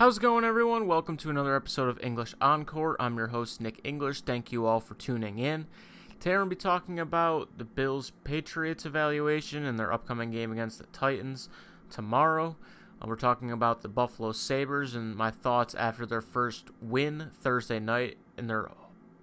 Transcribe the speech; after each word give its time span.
How's 0.00 0.16
it 0.16 0.22
going, 0.22 0.44
everyone? 0.44 0.86
Welcome 0.86 1.18
to 1.18 1.28
another 1.28 1.54
episode 1.54 1.90
of 1.90 2.02
English 2.02 2.34
Encore. 2.40 2.96
I'm 2.98 3.18
your 3.18 3.26
host, 3.26 3.60
Nick 3.60 3.82
English. 3.84 4.22
Thank 4.22 4.50
you 4.50 4.64
all 4.64 4.80
for 4.80 4.94
tuning 4.94 5.38
in. 5.38 5.66
Today, 6.18 6.30
we're 6.30 6.38
going 6.38 6.48
to 6.48 6.56
be 6.56 6.58
talking 6.58 6.98
about 6.98 7.58
the 7.58 7.66
Bills 7.66 8.10
Patriots 8.24 8.86
evaluation 8.86 9.66
and 9.66 9.78
their 9.78 9.92
upcoming 9.92 10.30
game 10.30 10.52
against 10.52 10.78
the 10.78 10.86
Titans 10.86 11.50
tomorrow. 11.90 12.56
Uh, 13.02 13.08
we're 13.08 13.16
talking 13.16 13.52
about 13.52 13.82
the 13.82 13.88
Buffalo 13.88 14.32
Sabres 14.32 14.94
and 14.94 15.14
my 15.14 15.30
thoughts 15.30 15.74
after 15.74 16.06
their 16.06 16.22
first 16.22 16.68
win 16.80 17.28
Thursday 17.38 17.78
night 17.78 18.16
in 18.38 18.46
their 18.46 18.70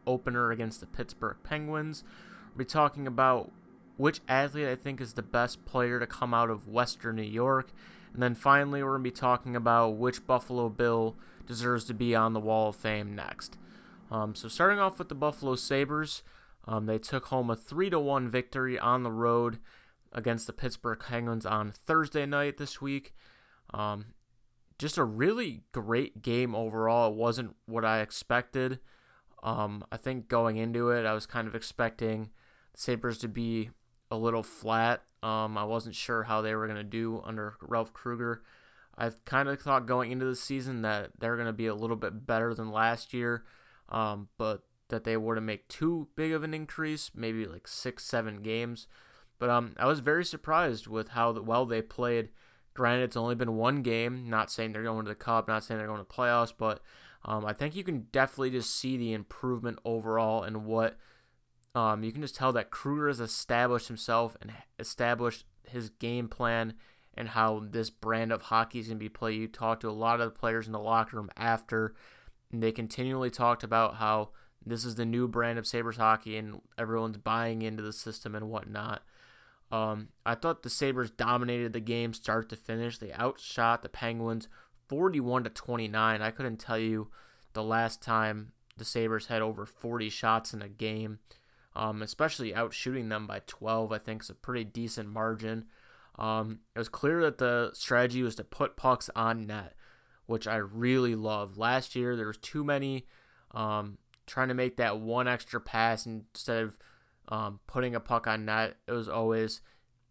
opener 0.05 0.51
against 0.51 0.79
the 0.79 0.85
Pittsburgh 0.85 1.37
Penguins. 1.43 2.03
We'll 2.49 2.59
be 2.59 2.65
talking 2.65 3.07
about 3.07 3.51
which 3.95 4.21
athlete 4.27 4.67
I 4.67 4.75
think 4.75 5.01
is 5.01 5.13
the 5.13 5.23
best 5.23 5.65
player 5.65 5.99
to 5.99 6.05
come 6.05 6.35
out 6.35 6.51
of 6.51 6.67
Western 6.67 7.15
New 7.15 7.23
York. 7.23 7.71
And 8.13 8.21
then 8.21 8.35
finally, 8.35 8.83
we're 8.83 8.91
going 8.91 9.03
to 9.03 9.11
be 9.11 9.11
talking 9.11 9.55
about 9.55 9.97
which 9.97 10.25
Buffalo 10.25 10.69
Bill 10.69 11.15
deserves 11.45 11.85
to 11.85 11.93
be 11.93 12.15
on 12.15 12.33
the 12.33 12.39
Wall 12.39 12.69
of 12.69 12.75
Fame 12.75 13.15
next. 13.15 13.57
Um, 14.09 14.35
so, 14.35 14.47
starting 14.47 14.79
off 14.79 14.99
with 14.99 15.09
the 15.09 15.15
Buffalo 15.15 15.55
Sabres, 15.55 16.23
um, 16.65 16.85
they 16.85 16.97
took 16.97 17.27
home 17.27 17.49
a 17.49 17.55
3 17.55 17.89
to 17.89 17.99
1 17.99 18.29
victory 18.29 18.79
on 18.79 19.03
the 19.03 19.11
road 19.11 19.59
against 20.11 20.47
the 20.47 20.53
Pittsburgh 20.53 20.99
Penguins 20.99 21.45
on 21.45 21.71
Thursday 21.71 22.25
night 22.25 22.57
this 22.57 22.81
week. 22.81 23.13
Um, 23.73 24.07
just 24.79 24.97
a 24.97 25.03
really 25.03 25.63
great 25.71 26.21
game 26.21 26.55
overall. 26.55 27.11
It 27.11 27.17
wasn't 27.17 27.55
what 27.65 27.83
I 27.83 28.01
expected. 28.01 28.79
Um, 29.43 29.83
I 29.91 29.97
think 29.97 30.27
going 30.27 30.57
into 30.57 30.89
it, 30.89 31.05
I 31.05 31.13
was 31.13 31.25
kind 31.25 31.47
of 31.47 31.55
expecting 31.55 32.29
the 32.73 32.79
Sabres 32.79 33.17
to 33.19 33.27
be 33.27 33.69
a 34.11 34.17
little 34.17 34.43
flat. 34.43 35.03
Um, 35.27 35.57
I 35.57 35.65
wasn't 35.65 35.95
sure 35.95 36.23
how 36.23 36.41
they 36.41 36.55
were 36.55 36.67
going 36.67 36.77
to 36.77 36.85
do 36.85 37.21
under 37.25 37.55
Ralph 37.61 37.91
Krueger. 37.91 38.43
I 38.97 39.11
kind 39.25 39.49
of 39.49 39.59
thought 39.59 39.85
going 39.85 40.11
into 40.11 40.25
the 40.25 40.37
season 40.37 40.83
that 40.83 41.11
they're 41.19 41.35
going 41.35 41.47
to 41.47 41.53
be 41.53 41.67
a 41.67 41.75
little 41.75 41.97
bit 41.97 42.25
better 42.25 42.53
than 42.53 42.71
last 42.71 43.13
year, 43.13 43.43
um, 43.89 44.29
but 44.37 44.63
that 44.87 45.03
they 45.03 45.17
wouldn't 45.17 45.45
make 45.45 45.67
too 45.67 46.07
big 46.15 46.31
of 46.31 46.43
an 46.43 46.53
increase, 46.53 47.11
maybe 47.13 47.45
like 47.45 47.67
six, 47.67 48.05
seven 48.05 48.41
games. 48.41 48.87
But 49.37 49.49
um, 49.49 49.75
I 49.77 49.85
was 49.85 49.99
very 49.99 50.23
surprised 50.23 50.87
with 50.87 51.09
how 51.09 51.33
well 51.41 51.65
they 51.65 51.81
played. 51.81 52.29
Granted, 52.73 53.03
it's 53.03 53.17
only 53.17 53.35
been 53.35 53.57
one 53.57 53.81
game. 53.81 54.29
Not 54.29 54.49
saying 54.49 54.71
they're 54.71 54.83
going 54.83 55.03
to 55.05 55.09
the 55.09 55.15
Cup, 55.15 55.49
not 55.49 55.65
saying 55.65 55.77
they're 55.77 55.87
going 55.87 55.99
to 55.99 56.05
playoffs, 56.05 56.53
but 56.57 56.79
um, 57.25 57.45
I 57.45 57.51
think 57.51 57.75
you 57.75 57.83
can 57.83 58.07
definitely 58.13 58.51
just 58.51 58.73
see 58.73 58.95
the 58.95 59.11
improvement 59.11 59.79
overall 59.83 60.43
and 60.43 60.65
what 60.65 60.97
um, 61.75 62.03
you 62.03 62.11
can 62.11 62.21
just 62.21 62.35
tell 62.35 62.51
that 62.53 62.71
Krueger 62.71 63.07
has 63.07 63.19
established 63.19 63.87
himself 63.87 64.35
and 64.41 64.51
established 64.79 65.45
his 65.63 65.89
game 65.89 66.27
plan 66.27 66.73
and 67.13 67.29
how 67.29 67.63
this 67.71 67.89
brand 67.89 68.31
of 68.31 68.43
hockey 68.43 68.79
is 68.79 68.87
going 68.87 68.97
to 68.97 69.03
be 69.03 69.09
played. 69.09 69.39
You 69.39 69.47
talked 69.47 69.81
to 69.81 69.89
a 69.89 69.91
lot 69.91 70.21
of 70.21 70.31
the 70.31 70.39
players 70.39 70.67
in 70.67 70.73
the 70.73 70.79
locker 70.79 71.17
room 71.17 71.29
after, 71.35 71.95
and 72.51 72.61
they 72.61 72.71
continually 72.71 73.29
talked 73.29 73.63
about 73.63 73.95
how 73.95 74.29
this 74.65 74.85
is 74.85 74.95
the 74.95 75.05
new 75.05 75.27
brand 75.27 75.57
of 75.57 75.67
Sabres 75.67 75.97
hockey 75.97 76.37
and 76.37 76.61
everyone's 76.77 77.17
buying 77.17 77.61
into 77.61 77.81
the 77.81 77.93
system 77.93 78.35
and 78.35 78.49
whatnot. 78.49 79.03
Um, 79.71 80.09
I 80.25 80.35
thought 80.35 80.63
the 80.63 80.69
Sabres 80.69 81.11
dominated 81.11 81.73
the 81.73 81.79
game 81.79 82.13
start 82.13 82.49
to 82.49 82.55
finish. 82.55 82.97
They 82.97 83.11
outshot 83.13 83.81
the 83.81 83.89
Penguins 83.89 84.47
41 84.87 85.43
to 85.43 85.49
29. 85.49 86.21
I 86.21 86.31
couldn't 86.31 86.57
tell 86.57 86.77
you 86.77 87.09
the 87.53 87.63
last 87.63 88.01
time 88.01 88.51
the 88.77 88.85
Sabres 88.85 89.27
had 89.27 89.41
over 89.41 89.65
40 89.65 90.09
shots 90.09 90.53
in 90.53 90.61
a 90.61 90.69
game 90.69 91.19
um, 91.77 92.01
especially 92.01 92.55
out 92.55 92.73
shooting 92.73 93.07
them 93.09 93.27
by 93.27 93.41
12. 93.45 93.91
I 93.91 93.99
think 93.99 94.23
is 94.23 94.29
a 94.29 94.35
pretty 94.35 94.63
decent 94.63 95.09
margin. 95.09 95.65
Um, 96.17 96.61
it 96.75 96.79
was 96.79 96.89
clear 96.89 97.21
that 97.21 97.37
the 97.37 97.69
strategy 97.73 98.23
was 98.23 98.35
to 98.35 98.43
put 98.43 98.75
pucks 98.75 99.09
on 99.15 99.45
net, 99.45 99.75
which 100.25 100.47
I 100.47 100.55
really 100.55 101.13
love. 101.13 101.57
Last 101.57 101.95
year 101.95 102.15
there 102.15 102.27
was 102.27 102.37
too 102.37 102.63
many 102.63 103.05
um, 103.51 103.99
trying 104.25 104.47
to 104.47 104.55
make 104.55 104.77
that 104.77 104.99
one 104.99 105.27
extra 105.27 105.61
pass 105.61 106.07
instead 106.07 106.63
of 106.63 106.77
um, 107.29 107.59
putting 107.67 107.93
a 107.93 107.99
puck 107.99 108.25
on 108.25 108.45
net. 108.45 108.77
It 108.87 108.93
was 108.93 109.07
always 109.07 109.61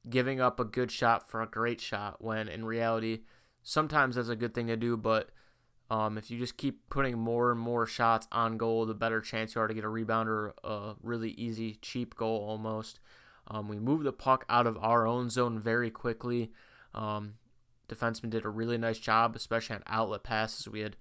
giving 0.09 0.41
up 0.41 0.61
a 0.61 0.65
good 0.65 0.93
shot 0.93 1.29
for 1.29 1.43
a 1.43 1.49
great 1.49 1.81
shot. 1.81 2.23
When 2.23 2.49
in 2.49 2.65
reality, 2.65 3.23
sometimes 3.65 4.15
that's 4.15 4.29
a 4.29 4.37
good 4.37 4.55
thing 4.55 4.69
to 4.69 4.77
do, 4.77 4.97
but 4.97 5.31
um, 5.91 6.19
if 6.19 6.31
you 6.31 6.39
just 6.39 6.57
keep 6.57 6.89
putting 6.91 7.19
more 7.19 7.53
and 7.53 7.61
more 7.61 7.87
shots 7.87 8.27
on 8.33 8.57
goal, 8.57 8.87
the 8.87 8.95
better 8.95 9.21
chance 9.21 9.55
you 9.55 9.61
are 9.61 9.69
to 9.69 9.75
get 9.75 9.85
a 9.85 9.89
rebound 9.89 10.29
or 10.29 10.55
a 10.65 10.95
really 11.03 11.31
easy, 11.31 11.79
cheap 11.81 12.17
goal 12.17 12.45
almost. 12.49 12.99
Um, 13.49 13.69
we 13.69 13.79
moved 13.79 14.05
the 14.05 14.13
puck 14.13 14.45
out 14.49 14.67
of 14.67 14.77
our 14.79 15.07
own 15.07 15.31
zone 15.31 15.61
very 15.61 15.91
quickly. 15.91 16.51
Um, 16.93 17.35
did 17.89 18.45
a 18.45 18.49
really 18.49 18.79
nice 18.79 18.99
job, 18.99 19.37
especially 19.37 19.77
on 19.77 19.83
outlet 19.87 20.25
passes. 20.25 20.67
We 20.67 20.81
had 20.81 20.97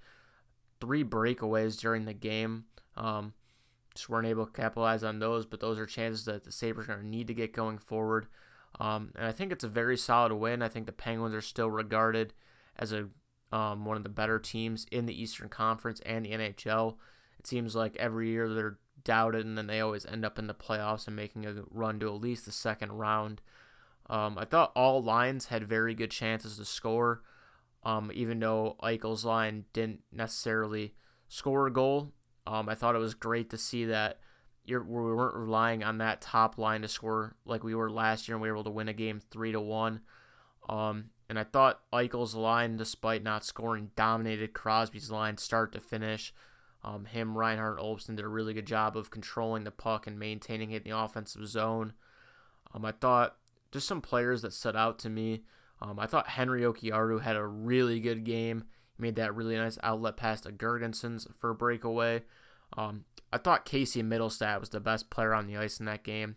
three 0.79 1.03
breakaways 1.03 1.79
during 1.79 2.05
the 2.05 2.13
game. 2.13 2.65
Um, 2.95 3.33
just 3.95 4.09
weren't 4.09 4.27
able 4.27 4.45
to 4.45 4.51
capitalize 4.51 5.03
on 5.03 5.17
those, 5.17 5.47
but 5.47 5.61
those 5.61 5.79
are 5.79 5.87
chances 5.87 6.25
that 6.25 6.43
the 6.43 6.51
Sabres 6.51 6.85
are 6.85 6.93
going 6.93 7.01
to 7.01 7.07
need 7.07 7.27
to 7.27 7.33
get 7.33 7.53
going 7.53 7.79
forward. 7.79 8.27
Um, 8.79 9.13
and 9.15 9.25
I 9.25 9.31
think 9.31 9.51
it's 9.51 9.63
a 9.63 9.69
very 9.69 9.97
solid 9.97 10.33
win. 10.33 10.61
I 10.61 10.67
think 10.67 10.85
the 10.85 10.91
Penguins 10.91 11.33
are 11.33 11.41
still 11.41 11.71
regarded 11.71 12.33
as 12.77 12.91
a 12.91 13.07
um, 13.55 13.85
one 13.85 13.95
of 13.95 14.03
the 14.03 14.09
better 14.09 14.37
teams 14.37 14.85
in 14.91 15.05
the 15.05 15.21
Eastern 15.21 15.47
Conference 15.47 16.01
and 16.05 16.25
the 16.25 16.31
NHL. 16.31 16.95
It 17.39 17.47
seems 17.47 17.73
like 17.73 17.95
every 17.95 18.29
year 18.29 18.53
they're 18.53 18.79
doubted 19.05 19.45
and 19.45 19.57
then 19.57 19.67
they 19.67 19.79
always 19.79 20.05
end 20.05 20.25
up 20.25 20.37
in 20.37 20.47
the 20.47 20.53
playoffs 20.53 21.07
and 21.07 21.15
making 21.15 21.45
a 21.45 21.63
run 21.71 21.97
to 22.01 22.07
at 22.07 22.19
least 22.19 22.45
the 22.45 22.51
second 22.51 22.91
round. 22.91 23.41
Um, 24.09 24.37
I 24.37 24.43
thought 24.43 24.73
all 24.75 25.01
lines 25.01 25.45
had 25.45 25.69
very 25.69 25.95
good 25.95 26.11
chances 26.11 26.57
to 26.57 26.65
score, 26.65 27.23
um, 27.83 28.11
even 28.13 28.41
though 28.41 28.75
Eichel's 28.83 29.23
line 29.23 29.63
didn't 29.71 30.01
necessarily 30.11 30.93
score 31.29 31.65
a 31.67 31.71
goal. 31.71 32.11
Um, 32.45 32.67
I 32.67 32.75
thought 32.75 32.95
it 32.95 32.99
was 32.99 33.13
great 33.13 33.49
to 33.51 33.57
see 33.57 33.85
that 33.85 34.19
we 34.67 34.75
weren't 34.77 35.35
relying 35.35 35.81
on 35.81 35.99
that 35.99 36.19
top 36.19 36.57
line 36.57 36.81
to 36.81 36.89
score 36.89 37.37
like 37.45 37.63
we 37.63 37.73
were 37.73 37.89
last 37.89 38.27
year, 38.27 38.35
and 38.35 38.41
we 38.41 38.49
were 38.49 38.55
able 38.55 38.65
to 38.65 38.69
win 38.69 38.89
a 38.89 38.93
game 38.93 39.21
three 39.31 39.53
to 39.53 39.61
one. 39.61 40.01
Um, 40.67 41.05
and 41.27 41.39
I 41.39 41.43
thought 41.43 41.81
Eichel's 41.91 42.35
line, 42.35 42.77
despite 42.77 43.23
not 43.23 43.43
scoring, 43.43 43.91
dominated 43.95 44.53
Crosby's 44.53 45.09
line 45.09 45.37
start 45.37 45.71
to 45.73 45.79
finish. 45.79 46.33
Um, 46.83 47.05
him, 47.05 47.35
Reinhart, 47.35 47.79
Olofsson 47.79 48.15
did 48.15 48.25
a 48.25 48.27
really 48.27 48.53
good 48.53 48.67
job 48.67 48.95
of 48.95 49.09
controlling 49.09 49.63
the 49.63 49.71
puck 49.71 50.05
and 50.05 50.19
maintaining 50.19 50.71
it 50.71 50.85
in 50.85 50.91
the 50.91 50.97
offensive 50.97 51.47
zone. 51.47 51.93
Um, 52.73 52.85
I 52.85 52.91
thought 52.91 53.37
just 53.71 53.87
some 53.87 54.01
players 54.01 54.43
that 54.43 54.53
stood 54.53 54.75
out 54.75 54.99
to 54.99 55.09
me. 55.09 55.41
Um, 55.81 55.99
I 55.99 56.05
thought 56.05 56.27
Henry 56.27 56.61
Jokiharju 56.61 57.21
had 57.21 57.35
a 57.35 57.45
really 57.45 57.99
good 57.99 58.23
game. 58.23 58.65
He 58.95 59.01
made 59.01 59.15
that 59.15 59.35
really 59.35 59.57
nice 59.57 59.79
outlet 59.81 60.15
pass 60.15 60.41
to 60.41 60.51
Girgensons 60.51 61.27
for 61.39 61.49
a 61.49 61.55
breakaway. 61.55 62.23
Um, 62.77 63.05
I 63.33 63.39
thought 63.39 63.65
Casey 63.65 64.03
Mittelstadt 64.03 64.59
was 64.59 64.69
the 64.69 64.79
best 64.79 65.09
player 65.09 65.33
on 65.33 65.47
the 65.47 65.57
ice 65.57 65.79
in 65.79 65.87
that 65.87 66.03
game. 66.03 66.35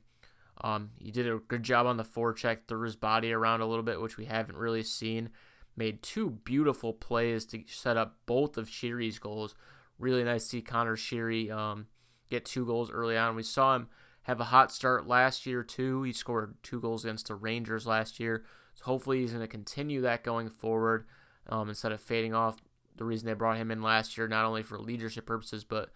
Um, 0.61 0.91
he 0.99 1.11
did 1.11 1.29
a 1.29 1.39
good 1.39 1.63
job 1.63 1.87
on 1.87 1.97
the 1.97 2.05
forecheck, 2.05 2.67
threw 2.67 2.83
his 2.83 2.97
body 2.97 3.33
around 3.33 3.61
a 3.61 3.67
little 3.67 3.85
bit, 3.85 4.01
which 4.01 4.17
we 4.17 4.25
haven't 4.25 4.57
really 4.57 4.83
seen. 4.83 5.31
Made 5.77 6.03
two 6.03 6.31
beautiful 6.31 6.93
plays 6.93 7.47
to 7.47 7.63
set 7.69 7.97
up 7.97 8.17
both 8.27 8.57
of 8.57 8.69
Sheary's 8.69 9.21
goals. 9.21 9.55
Really 9.99 10.25
nice 10.25 10.45
to 10.45 10.49
see 10.49 10.63
Conor 10.63 10.97
Sheary 10.97 11.51
um, 11.51 11.87
get 12.29 12.45
two 12.45 12.67
goals 12.67 12.91
early 12.91 13.17
on. 13.17 13.37
We 13.37 13.45
saw 13.45 13.77
him 13.77 13.89
have 14.23 14.41
a 14.41 14.45
hot 14.45 14.73
start 14.73 15.07
last 15.07 15.47
year 15.47 15.63
too. 15.63 16.03
He 16.03 16.13
scored 16.13 16.57
two 16.63 16.81
goals 16.81 17.05
against 17.05 17.29
the 17.29 17.35
Rangers 17.37 17.87
last 17.87 18.19
year. 18.19 18.45
So 18.75 18.85
hopefully 18.85 19.21
he's 19.21 19.31
going 19.31 19.41
to 19.41 19.49
continue 19.49 20.01
that 20.03 20.25
going 20.25 20.51
forward 20.51 21.07
um, 21.49 21.69
instead 21.69 21.93
of 21.93 22.01
fading 22.01 22.35
off. 22.35 22.57
The 22.97 23.05
reason 23.05 23.27
they 23.27 23.35
brought 23.35 23.57
him 23.57 23.71
in 23.71 23.81
last 23.81 24.19
year, 24.19 24.27
not 24.27 24.45
only 24.45 24.65
for 24.65 24.79
leadership 24.79 25.27
purposes, 25.27 25.63
but 25.63 25.91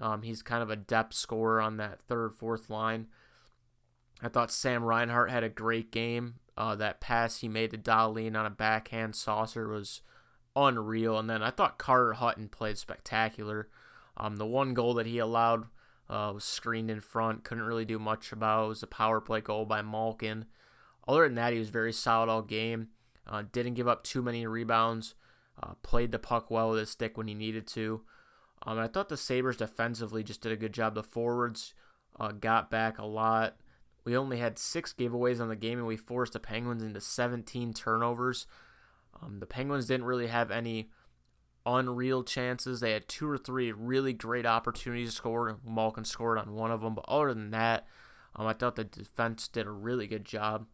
um, 0.00 0.22
he's 0.22 0.42
kind 0.42 0.62
of 0.62 0.70
a 0.70 0.76
depth 0.76 1.14
scorer 1.14 1.60
on 1.60 1.76
that 1.76 2.00
third, 2.02 2.34
fourth 2.34 2.68
line. 2.68 3.06
I 4.22 4.28
thought 4.28 4.50
Sam 4.50 4.84
Reinhart 4.84 5.30
had 5.30 5.44
a 5.44 5.48
great 5.48 5.90
game. 5.90 6.34
Uh, 6.56 6.76
that 6.76 7.00
pass 7.00 7.38
he 7.38 7.48
made 7.48 7.70
to 7.70 7.78
Dahlin 7.78 8.36
on 8.36 8.44
a 8.44 8.50
backhand 8.50 9.16
saucer 9.16 9.66
was 9.66 10.02
unreal. 10.54 11.18
And 11.18 11.30
then 11.30 11.42
I 11.42 11.50
thought 11.50 11.78
Carter 11.78 12.14
Hutton 12.14 12.48
played 12.48 12.76
spectacular. 12.76 13.68
Um, 14.16 14.36
the 14.36 14.46
one 14.46 14.74
goal 14.74 14.94
that 14.94 15.06
he 15.06 15.18
allowed 15.18 15.64
uh, 16.10 16.32
was 16.34 16.44
screened 16.44 16.90
in 16.90 17.00
front. 17.00 17.44
Couldn't 17.44 17.64
really 17.64 17.84
do 17.86 17.98
much 17.98 18.32
about. 18.32 18.66
It 18.66 18.68
was 18.68 18.82
a 18.82 18.88
power 18.88 19.20
play 19.20 19.40
goal 19.40 19.64
by 19.64 19.80
Malkin. 19.80 20.44
Other 21.08 21.24
than 21.24 21.36
that, 21.36 21.52
he 21.52 21.58
was 21.58 21.70
very 21.70 21.92
solid 21.92 22.28
all 22.28 22.42
game. 22.42 22.88
Uh, 23.26 23.44
didn't 23.50 23.74
give 23.74 23.88
up 23.88 24.04
too 24.04 24.20
many 24.20 24.46
rebounds. 24.46 25.14
Uh, 25.62 25.74
played 25.82 26.12
the 26.12 26.18
puck 26.18 26.50
well 26.50 26.70
with 26.70 26.80
his 26.80 26.90
stick 26.90 27.16
when 27.16 27.28
he 27.28 27.34
needed 27.34 27.66
to. 27.68 28.02
Um, 28.66 28.78
I 28.78 28.88
thought 28.88 29.08
the 29.08 29.16
Sabres 29.16 29.56
defensively 29.56 30.22
just 30.22 30.42
did 30.42 30.52
a 30.52 30.56
good 30.56 30.74
job. 30.74 30.94
The 30.94 31.02
forwards 31.02 31.74
uh, 32.18 32.32
got 32.32 32.70
back 32.70 32.98
a 32.98 33.06
lot. 33.06 33.56
We 34.04 34.16
only 34.16 34.38
had 34.38 34.58
six 34.58 34.92
giveaways 34.92 35.40
on 35.40 35.48
the 35.48 35.56
game, 35.56 35.78
and 35.78 35.86
we 35.86 35.96
forced 35.96 36.32
the 36.32 36.40
Penguins 36.40 36.82
into 36.82 37.00
17 37.00 37.74
turnovers. 37.74 38.46
Um, 39.20 39.40
the 39.40 39.46
Penguins 39.46 39.86
didn't 39.86 40.06
really 40.06 40.28
have 40.28 40.50
any 40.50 40.90
unreal 41.66 42.22
chances. 42.22 42.80
They 42.80 42.92
had 42.92 43.08
two 43.08 43.28
or 43.28 43.38
three 43.38 43.72
really 43.72 44.12
great 44.12 44.46
opportunities 44.46 45.10
to 45.10 45.16
score. 45.16 45.58
Malkin 45.66 46.04
scored 46.04 46.38
on 46.38 46.54
one 46.54 46.70
of 46.70 46.80
them, 46.80 46.94
but 46.94 47.04
other 47.08 47.34
than 47.34 47.50
that, 47.50 47.86
um, 48.36 48.46
I 48.46 48.52
thought 48.52 48.76
the 48.76 48.84
defense 48.84 49.48
did 49.48 49.66
a 49.66 49.70
really 49.70 50.06
good 50.06 50.24
job. 50.24 50.66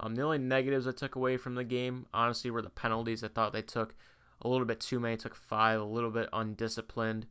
Um, 0.00 0.14
the 0.14 0.22
only 0.22 0.38
negatives 0.38 0.86
I 0.86 0.92
took 0.92 1.14
away 1.14 1.36
from 1.36 1.54
the 1.54 1.64
game, 1.64 2.06
honestly, 2.12 2.50
were 2.50 2.62
the 2.62 2.70
penalties. 2.70 3.22
I 3.22 3.28
thought 3.28 3.52
they 3.52 3.62
took 3.62 3.94
a 4.40 4.48
little 4.48 4.66
bit 4.66 4.80
too 4.80 4.98
many. 4.98 5.16
Took 5.16 5.36
five, 5.36 5.80
a 5.80 5.84
little 5.84 6.10
bit 6.10 6.28
undisciplined. 6.32 7.26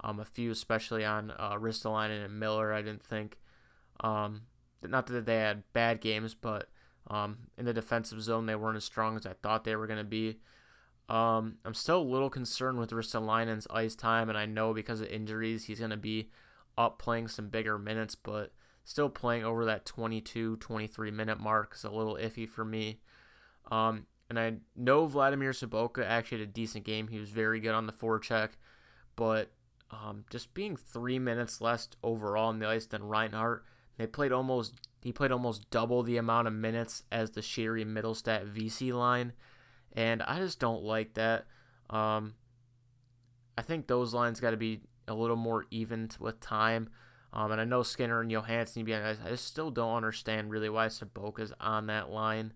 Um, 0.00 0.20
a 0.20 0.24
few, 0.24 0.50
especially 0.50 1.04
on 1.04 1.32
uh, 1.38 1.54
Ristolainen 1.54 2.24
and 2.24 2.38
Miller, 2.38 2.72
I 2.72 2.82
didn't 2.82 3.04
think. 3.04 3.38
Um, 4.00 4.42
not 4.88 5.06
that 5.06 5.26
they 5.26 5.36
had 5.36 5.62
bad 5.72 6.00
games, 6.00 6.34
but 6.34 6.68
um, 7.08 7.38
in 7.56 7.64
the 7.64 7.72
defensive 7.72 8.22
zone, 8.22 8.46
they 8.46 8.56
weren't 8.56 8.76
as 8.76 8.84
strong 8.84 9.16
as 9.16 9.26
I 9.26 9.34
thought 9.42 9.64
they 9.64 9.76
were 9.76 9.86
going 9.86 9.98
to 9.98 10.04
be. 10.04 10.38
Um, 11.08 11.58
I'm 11.64 11.74
still 11.74 12.00
a 12.00 12.02
little 12.02 12.30
concerned 12.30 12.78
with 12.78 12.90
Ristolainen's 12.90 13.66
ice 13.70 13.94
time, 13.94 14.28
and 14.28 14.36
I 14.36 14.46
know 14.46 14.74
because 14.74 15.00
of 15.00 15.08
injuries, 15.08 15.64
he's 15.64 15.78
going 15.78 15.90
to 15.90 15.96
be 15.96 16.30
up 16.76 16.98
playing 16.98 17.28
some 17.28 17.48
bigger 17.48 17.78
minutes, 17.78 18.14
but 18.14 18.52
still 18.84 19.08
playing 19.08 19.44
over 19.44 19.64
that 19.64 19.86
22, 19.86 20.56
23 20.56 21.10
minute 21.10 21.40
mark 21.40 21.74
is 21.76 21.84
a 21.84 21.90
little 21.90 22.16
iffy 22.16 22.48
for 22.48 22.64
me. 22.64 23.00
Um, 23.70 24.06
and 24.28 24.38
I 24.38 24.54
know 24.74 25.06
Vladimir 25.06 25.52
Sobotka 25.52 26.04
actually 26.04 26.40
had 26.40 26.48
a 26.48 26.52
decent 26.52 26.84
game. 26.84 27.08
He 27.08 27.18
was 27.18 27.30
very 27.30 27.60
good 27.60 27.74
on 27.74 27.86
the 27.86 27.92
forecheck, 27.92 28.50
but 29.14 29.50
um, 29.90 30.24
just 30.30 30.54
being 30.54 30.76
three 30.76 31.18
minutes 31.18 31.60
less 31.60 31.88
overall 32.02 32.48
on 32.48 32.58
the 32.58 32.68
ice 32.68 32.86
than 32.86 33.04
Reinhart, 33.04 33.64
they 33.98 34.06
played 34.06 34.32
almost 34.32 34.74
he 35.02 35.12
played 35.12 35.32
almost 35.32 35.70
double 35.70 36.02
the 36.02 36.16
amount 36.16 36.48
of 36.48 36.54
minutes 36.54 37.04
as 37.12 37.30
the 37.30 37.40
Sheary 37.40 37.86
Mittelstadt 37.86 38.44
Vesey 38.44 38.92
line, 38.92 39.32
and 39.92 40.22
I 40.22 40.38
just 40.38 40.58
don't 40.58 40.82
like 40.82 41.14
that. 41.14 41.46
Um, 41.90 42.34
I 43.56 43.62
think 43.62 43.86
those 43.86 44.12
lines 44.12 44.40
got 44.40 44.50
to 44.50 44.56
be 44.56 44.80
a 45.08 45.14
little 45.14 45.36
more 45.36 45.66
even 45.70 46.10
with 46.18 46.40
time. 46.40 46.90
Um, 47.32 47.52
and 47.52 47.60
I 47.60 47.64
know 47.64 47.82
Skinner 47.82 48.20
and 48.20 48.30
Johansson, 48.30 48.90
I 48.90 49.14
just 49.28 49.46
still 49.46 49.70
don't 49.70 49.96
understand 49.96 50.50
really 50.50 50.68
why 50.68 50.86
Sobotka's 50.86 51.52
on 51.60 51.86
that 51.86 52.10
line. 52.10 52.52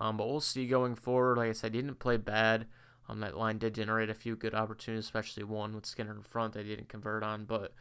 Um, 0.00 0.16
but 0.16 0.28
we'll 0.28 0.40
see 0.40 0.66
going 0.66 0.94
forward. 0.94 1.38
Like 1.38 1.50
I 1.50 1.52
said, 1.52 1.74
he 1.74 1.80
didn't 1.80 2.00
play 2.00 2.16
bad. 2.16 2.66
Um, 3.08 3.20
that 3.20 3.36
line 3.36 3.58
did 3.58 3.74
generate 3.74 4.10
a 4.10 4.14
few 4.14 4.34
good 4.36 4.54
opportunities, 4.54 5.04
especially 5.04 5.44
one 5.44 5.74
with 5.74 5.86
Skinner 5.86 6.12
in 6.12 6.22
front 6.22 6.54
that 6.54 6.64
didn't 6.64 6.88
convert 6.88 7.22
on. 7.22 7.44
But 7.44 7.72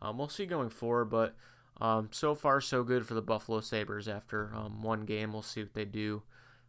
um, 0.00 0.16
we'll 0.16 0.28
see 0.28 0.46
going 0.46 0.70
forward. 0.70 1.06
But 1.06 1.36
um, 1.80 2.08
so 2.12 2.34
far, 2.34 2.60
so 2.60 2.82
good 2.82 3.06
for 3.06 3.14
the 3.14 3.22
Buffalo 3.22 3.60
Sabres 3.60 4.08
after 4.08 4.52
um, 4.54 4.82
one 4.82 5.02
game. 5.02 5.32
We'll 5.32 5.42
see 5.42 5.62
what 5.62 5.74
they 5.74 5.84
do 5.84 6.22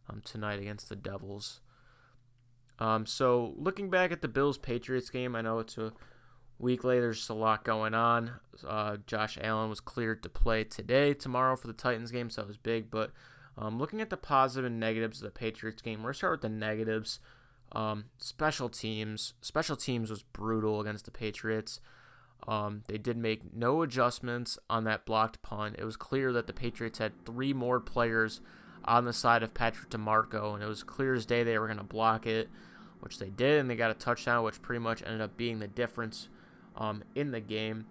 um, 0.08 0.22
tonight 0.24 0.60
against 0.60 0.88
the 0.88 0.96
Devils. 0.96 1.60
Um, 2.78 3.06
so 3.06 3.54
looking 3.56 3.90
back 3.90 4.10
at 4.10 4.22
the 4.22 4.28
Bills 4.28 4.58
Patriots 4.58 5.10
game, 5.10 5.36
I 5.36 5.42
know 5.42 5.58
it's 5.58 5.78
a 5.78 5.92
week 6.58 6.82
later. 6.84 7.02
There's 7.02 7.28
a 7.28 7.34
lot 7.34 7.64
going 7.64 7.94
on. 7.94 8.32
Uh, 8.66 8.96
Josh 9.06 9.38
Allen 9.40 9.68
was 9.68 9.80
cleared 9.80 10.22
to 10.22 10.28
play 10.28 10.64
today, 10.64 11.12
tomorrow 11.12 11.56
for 11.56 11.66
the 11.66 11.72
Titans 11.74 12.10
game, 12.10 12.30
so 12.30 12.42
it 12.42 12.48
was 12.48 12.56
big. 12.56 12.90
But 12.90 13.12
um, 13.58 13.78
looking 13.78 14.00
at 14.00 14.10
the 14.10 14.16
positive 14.16 14.64
and 14.64 14.80
negatives 14.80 15.18
of 15.20 15.24
the 15.24 15.38
Patriots 15.38 15.82
game, 15.82 15.98
we're 15.98 16.04
going 16.04 16.14
to 16.14 16.18
start 16.18 16.32
with 16.32 16.40
the 16.42 16.48
negatives. 16.48 17.20
Um, 17.72 18.06
special 18.18 18.68
teams. 18.68 19.34
Special 19.42 19.76
teams 19.76 20.10
was 20.10 20.22
brutal 20.22 20.80
against 20.80 21.04
the 21.04 21.10
Patriots. 21.10 21.80
Um, 22.48 22.82
they 22.88 22.98
did 22.98 23.16
make 23.16 23.54
no 23.54 23.82
adjustments 23.82 24.58
on 24.68 24.84
that 24.84 25.06
blocked 25.06 25.42
punt. 25.42 25.76
It 25.78 25.84
was 25.84 25.96
clear 25.96 26.32
that 26.32 26.46
the 26.46 26.52
Patriots 26.52 26.98
had 26.98 27.24
three 27.24 27.52
more 27.52 27.78
players 27.78 28.40
on 28.84 29.04
the 29.04 29.12
side 29.12 29.42
of 29.42 29.54
Patrick 29.54 29.90
DiMarco, 29.90 30.54
and 30.54 30.62
it 30.62 30.66
was 30.66 30.82
clear 30.82 31.14
as 31.14 31.24
day 31.24 31.44
they 31.44 31.58
were 31.58 31.66
going 31.66 31.78
to 31.78 31.84
block 31.84 32.26
it, 32.26 32.48
which 33.00 33.18
they 33.18 33.30
did, 33.30 33.60
and 33.60 33.70
they 33.70 33.76
got 33.76 33.92
a 33.92 33.94
touchdown, 33.94 34.44
which 34.44 34.60
pretty 34.60 34.80
much 34.80 35.02
ended 35.02 35.20
up 35.20 35.36
being 35.36 35.60
the 35.60 35.68
difference 35.68 36.28
um, 36.76 37.04
in 37.14 37.30
the 37.30 37.40
game. 37.40 37.86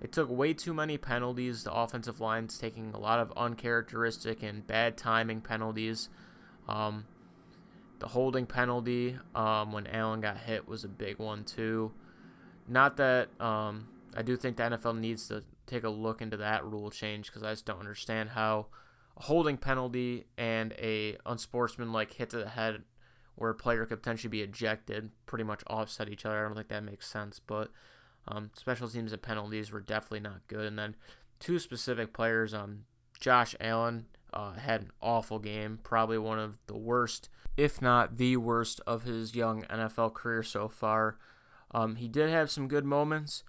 They 0.00 0.08
took 0.08 0.28
way 0.28 0.52
too 0.54 0.74
many 0.74 0.98
penalties. 0.98 1.64
The 1.64 1.72
offensive 1.72 2.20
line's 2.20 2.58
taking 2.58 2.92
a 2.92 2.98
lot 2.98 3.20
of 3.20 3.32
uncharacteristic 3.36 4.42
and 4.42 4.66
bad 4.66 4.96
timing 4.96 5.40
penalties. 5.40 6.08
Um, 6.68 7.06
the 8.00 8.08
holding 8.08 8.46
penalty 8.46 9.16
um, 9.34 9.72
when 9.72 9.86
Allen 9.86 10.20
got 10.20 10.38
hit 10.38 10.68
was 10.68 10.84
a 10.84 10.88
big 10.88 11.18
one 11.18 11.44
too. 11.44 11.92
Not 12.66 12.96
that 12.96 13.28
um, 13.40 13.88
I 14.16 14.22
do 14.22 14.36
think 14.36 14.56
the 14.56 14.64
NFL 14.64 14.98
needs 14.98 15.28
to 15.28 15.42
take 15.66 15.84
a 15.84 15.90
look 15.90 16.22
into 16.22 16.36
that 16.38 16.64
rule 16.64 16.90
change 16.90 17.26
because 17.26 17.42
I 17.42 17.50
just 17.52 17.66
don't 17.66 17.78
understand 17.78 18.30
how 18.30 18.66
a 19.16 19.22
holding 19.22 19.56
penalty 19.56 20.24
and 20.36 20.72
a 20.72 21.16
unsportsmanlike 21.26 22.12
hit 22.12 22.30
to 22.30 22.38
the 22.38 22.48
head 22.48 22.82
where 23.36 23.50
a 23.50 23.54
player 23.54 23.84
could 23.84 24.02
potentially 24.02 24.30
be 24.30 24.42
ejected 24.42 25.10
pretty 25.26 25.44
much 25.44 25.62
offset 25.66 26.08
each 26.08 26.24
other. 26.24 26.44
I 26.44 26.48
don't 26.48 26.56
think 26.56 26.68
that 26.68 26.84
makes 26.84 27.08
sense, 27.08 27.40
but 27.40 27.70
um, 28.28 28.50
special 28.54 28.88
teams 28.88 29.12
and 29.12 29.20
penalties 29.20 29.72
were 29.72 29.80
definitely 29.80 30.20
not 30.20 30.46
good. 30.46 30.66
And 30.66 30.78
then 30.78 30.96
two 31.40 31.58
specific 31.58 32.12
players, 32.12 32.54
um, 32.54 32.84
Josh 33.18 33.54
Allen 33.60 34.06
uh, 34.32 34.52
had 34.52 34.82
an 34.82 34.90
awful 35.00 35.38
game, 35.38 35.80
probably 35.82 36.18
one 36.18 36.38
of 36.38 36.58
the 36.66 36.76
worst, 36.76 37.28
if 37.56 37.82
not 37.82 38.16
the 38.16 38.36
worst, 38.36 38.80
of 38.86 39.02
his 39.02 39.34
young 39.34 39.62
NFL 39.62 40.14
career 40.14 40.42
so 40.42 40.68
far. 40.68 41.18
Um, 41.74 41.96
he 41.96 42.08
did 42.08 42.30
have 42.30 42.50
some 42.50 42.68
good 42.68 42.84
moments. 42.84 43.42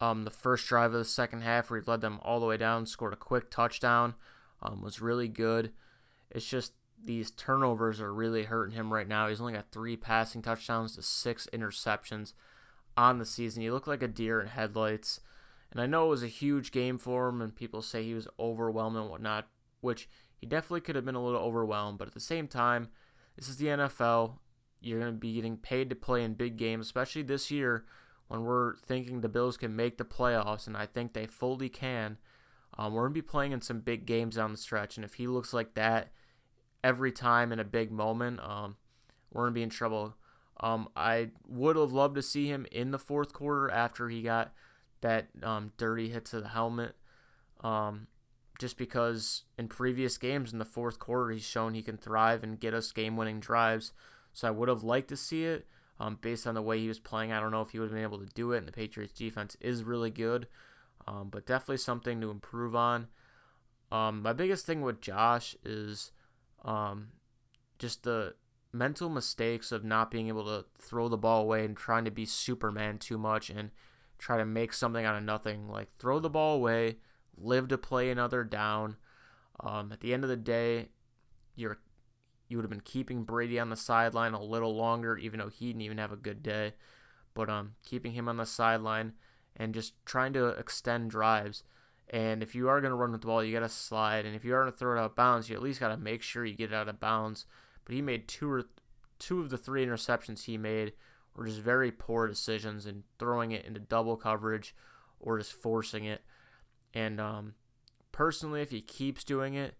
Um, 0.00 0.24
the 0.24 0.30
first 0.30 0.66
drive 0.66 0.92
of 0.92 0.98
the 0.98 1.04
second 1.04 1.42
half, 1.42 1.70
where 1.70 1.80
he 1.80 1.86
led 1.86 2.00
them 2.00 2.20
all 2.22 2.40
the 2.40 2.46
way 2.46 2.56
down, 2.56 2.86
scored 2.86 3.12
a 3.12 3.16
quick 3.16 3.50
touchdown, 3.50 4.14
um, 4.62 4.80
was 4.80 5.00
really 5.00 5.28
good. 5.28 5.72
It's 6.30 6.48
just 6.48 6.72
these 7.02 7.30
turnovers 7.30 8.00
are 8.00 8.14
really 8.14 8.44
hurting 8.44 8.76
him 8.76 8.92
right 8.92 9.08
now. 9.08 9.28
He's 9.28 9.40
only 9.40 9.52
got 9.52 9.70
three 9.70 9.96
passing 9.96 10.40
touchdowns 10.40 10.94
to 10.94 11.02
six 11.02 11.48
interceptions 11.52 12.32
on 12.96 13.18
the 13.18 13.24
season. 13.24 13.62
He 13.62 13.70
looked 13.70 13.88
like 13.88 14.02
a 14.02 14.08
deer 14.08 14.40
in 14.40 14.48
headlights. 14.48 15.20
And 15.70 15.80
I 15.80 15.86
know 15.86 16.06
it 16.06 16.10
was 16.10 16.22
a 16.22 16.28
huge 16.28 16.70
game 16.70 16.98
for 16.98 17.28
him, 17.28 17.42
and 17.42 17.54
people 17.54 17.82
say 17.82 18.04
he 18.04 18.14
was 18.14 18.28
overwhelmed 18.38 18.96
and 18.96 19.10
whatnot, 19.10 19.48
which 19.80 20.08
he 20.36 20.46
definitely 20.46 20.80
could 20.80 20.94
have 20.94 21.04
been 21.04 21.16
a 21.16 21.24
little 21.24 21.40
overwhelmed. 21.40 21.98
But 21.98 22.06
at 22.06 22.14
the 22.14 22.20
same 22.20 22.46
time, 22.46 22.88
this 23.36 23.48
is 23.48 23.56
the 23.56 23.66
NFL. 23.66 24.38
You're 24.84 25.00
going 25.00 25.12
to 25.12 25.18
be 25.18 25.34
getting 25.34 25.56
paid 25.56 25.90
to 25.90 25.96
play 25.96 26.22
in 26.22 26.34
big 26.34 26.56
games, 26.56 26.86
especially 26.86 27.22
this 27.22 27.50
year 27.50 27.84
when 28.28 28.44
we're 28.44 28.76
thinking 28.76 29.20
the 29.20 29.28
Bills 29.28 29.56
can 29.56 29.76
make 29.76 29.98
the 29.98 30.04
playoffs, 30.04 30.66
and 30.66 30.76
I 30.76 30.86
think 30.86 31.12
they 31.12 31.26
fully 31.26 31.68
can. 31.68 32.18
Um, 32.76 32.92
we're 32.92 33.02
going 33.02 33.12
to 33.12 33.22
be 33.22 33.22
playing 33.22 33.52
in 33.52 33.60
some 33.60 33.80
big 33.80 34.06
games 34.06 34.36
down 34.36 34.52
the 34.52 34.58
stretch, 34.58 34.96
and 34.96 35.04
if 35.04 35.14
he 35.14 35.26
looks 35.26 35.52
like 35.52 35.74
that 35.74 36.10
every 36.82 37.12
time 37.12 37.52
in 37.52 37.58
a 37.58 37.64
big 37.64 37.90
moment, 37.90 38.40
um, 38.40 38.76
we're 39.32 39.42
going 39.42 39.52
to 39.52 39.58
be 39.58 39.62
in 39.62 39.70
trouble. 39.70 40.14
Um, 40.60 40.88
I 40.96 41.30
would 41.48 41.76
have 41.76 41.92
loved 41.92 42.14
to 42.16 42.22
see 42.22 42.48
him 42.48 42.66
in 42.70 42.90
the 42.90 42.98
fourth 42.98 43.32
quarter 43.32 43.70
after 43.70 44.08
he 44.08 44.22
got 44.22 44.52
that 45.00 45.28
um, 45.42 45.72
dirty 45.76 46.08
hit 46.10 46.24
to 46.26 46.40
the 46.40 46.48
helmet. 46.48 46.94
Um, 47.60 48.06
just 48.58 48.76
because 48.76 49.42
in 49.58 49.68
previous 49.68 50.16
games 50.16 50.52
in 50.52 50.58
the 50.58 50.64
fourth 50.64 50.98
quarter, 50.98 51.30
he's 51.30 51.44
shown 51.44 51.74
he 51.74 51.82
can 51.82 51.96
thrive 51.96 52.44
and 52.44 52.60
get 52.60 52.74
us 52.74 52.92
game 52.92 53.16
winning 53.16 53.40
drives. 53.40 53.92
So 54.34 54.46
I 54.48 54.50
would 54.50 54.68
have 54.68 54.82
liked 54.82 55.08
to 55.08 55.16
see 55.16 55.44
it 55.44 55.66
um, 55.98 56.18
based 56.20 56.46
on 56.46 56.54
the 56.54 56.62
way 56.62 56.78
he 56.78 56.88
was 56.88 56.98
playing. 56.98 57.32
I 57.32 57.40
don't 57.40 57.52
know 57.52 57.62
if 57.62 57.70
he 57.70 57.78
would 57.78 57.86
have 57.86 57.94
been 57.94 58.02
able 58.02 58.18
to 58.18 58.34
do 58.34 58.52
it, 58.52 58.58
and 58.58 58.68
the 58.68 58.72
Patriots 58.72 59.12
defense 59.12 59.56
is 59.60 59.84
really 59.84 60.10
good, 60.10 60.46
um, 61.06 61.28
but 61.30 61.46
definitely 61.46 61.78
something 61.78 62.20
to 62.20 62.30
improve 62.30 62.76
on. 62.76 63.06
Um, 63.90 64.22
my 64.22 64.32
biggest 64.32 64.66
thing 64.66 64.82
with 64.82 65.00
Josh 65.00 65.56
is 65.64 66.10
um, 66.64 67.08
just 67.78 68.02
the 68.02 68.34
mental 68.72 69.08
mistakes 69.08 69.70
of 69.70 69.84
not 69.84 70.10
being 70.10 70.26
able 70.28 70.44
to 70.44 70.64
throw 70.78 71.08
the 71.08 71.16
ball 71.16 71.42
away 71.42 71.64
and 71.64 71.76
trying 71.76 72.04
to 72.04 72.10
be 72.10 72.26
Superman 72.26 72.98
too 72.98 73.16
much 73.16 73.48
and 73.48 73.70
try 74.18 74.36
to 74.36 74.44
make 74.44 74.72
something 74.72 75.04
out 75.04 75.16
of 75.16 75.22
nothing. 75.22 75.68
Like 75.68 75.88
throw 75.98 76.18
the 76.18 76.28
ball 76.30 76.56
away, 76.56 76.96
live 77.36 77.68
to 77.68 77.78
play 77.78 78.10
another 78.10 78.42
down. 78.42 78.96
Um, 79.60 79.92
at 79.92 80.00
the 80.00 80.12
end 80.12 80.24
of 80.24 80.30
the 80.30 80.36
day, 80.36 80.88
you're 81.54 81.78
you 82.54 82.58
would 82.58 82.64
have 82.64 82.70
been 82.70 82.80
keeping 82.80 83.24
Brady 83.24 83.58
on 83.58 83.68
the 83.68 83.76
sideline 83.76 84.32
a 84.32 84.42
little 84.42 84.74
longer, 84.74 85.18
even 85.18 85.40
though 85.40 85.48
he 85.48 85.66
didn't 85.66 85.82
even 85.82 85.98
have 85.98 86.12
a 86.12 86.16
good 86.16 86.42
day. 86.42 86.74
But 87.34 87.50
um, 87.50 87.74
keeping 87.84 88.12
him 88.12 88.28
on 88.28 88.36
the 88.36 88.46
sideline 88.46 89.14
and 89.56 89.74
just 89.74 89.94
trying 90.06 90.32
to 90.34 90.48
extend 90.48 91.10
drives. 91.10 91.64
And 92.10 92.42
if 92.42 92.54
you 92.54 92.68
are 92.68 92.80
going 92.80 92.90
to 92.92 92.96
run 92.96 93.12
with 93.12 93.22
the 93.22 93.26
ball, 93.26 93.42
you 93.42 93.52
got 93.52 93.60
to 93.60 93.68
slide. 93.68 94.24
And 94.24 94.36
if 94.36 94.44
you 94.44 94.54
are 94.54 94.62
going 94.62 94.72
to 94.72 94.78
throw 94.78 94.96
it 94.96 95.00
out 95.00 95.06
of 95.06 95.16
bounds, 95.16 95.48
you 95.48 95.56
at 95.56 95.62
least 95.62 95.80
got 95.80 95.88
to 95.88 95.96
make 95.96 96.22
sure 96.22 96.44
you 96.44 96.54
get 96.54 96.70
it 96.70 96.74
out 96.74 96.88
of 96.88 97.00
bounds 97.00 97.46
but 97.84 97.94
he 97.94 98.02
made 98.02 98.28
two 98.28 98.50
or 98.50 98.64
two 99.18 99.40
of 99.40 99.50
the 99.50 99.58
three 99.58 99.84
interceptions 99.84 100.44
he 100.44 100.56
made 100.58 100.92
were 101.36 101.46
just 101.46 101.60
very 101.60 101.90
poor 101.90 102.26
decisions 102.26 102.86
and 102.86 103.04
throwing 103.18 103.52
it 103.52 103.64
into 103.64 103.80
double 103.80 104.16
coverage 104.16 104.74
or 105.20 105.38
just 105.38 105.52
forcing 105.52 106.04
it. 106.04 106.22
And 106.92 107.20
um, 107.20 107.54
personally, 108.12 108.62
if 108.62 108.70
he 108.70 108.80
keeps 108.80 109.24
doing 109.24 109.54
it, 109.54 109.74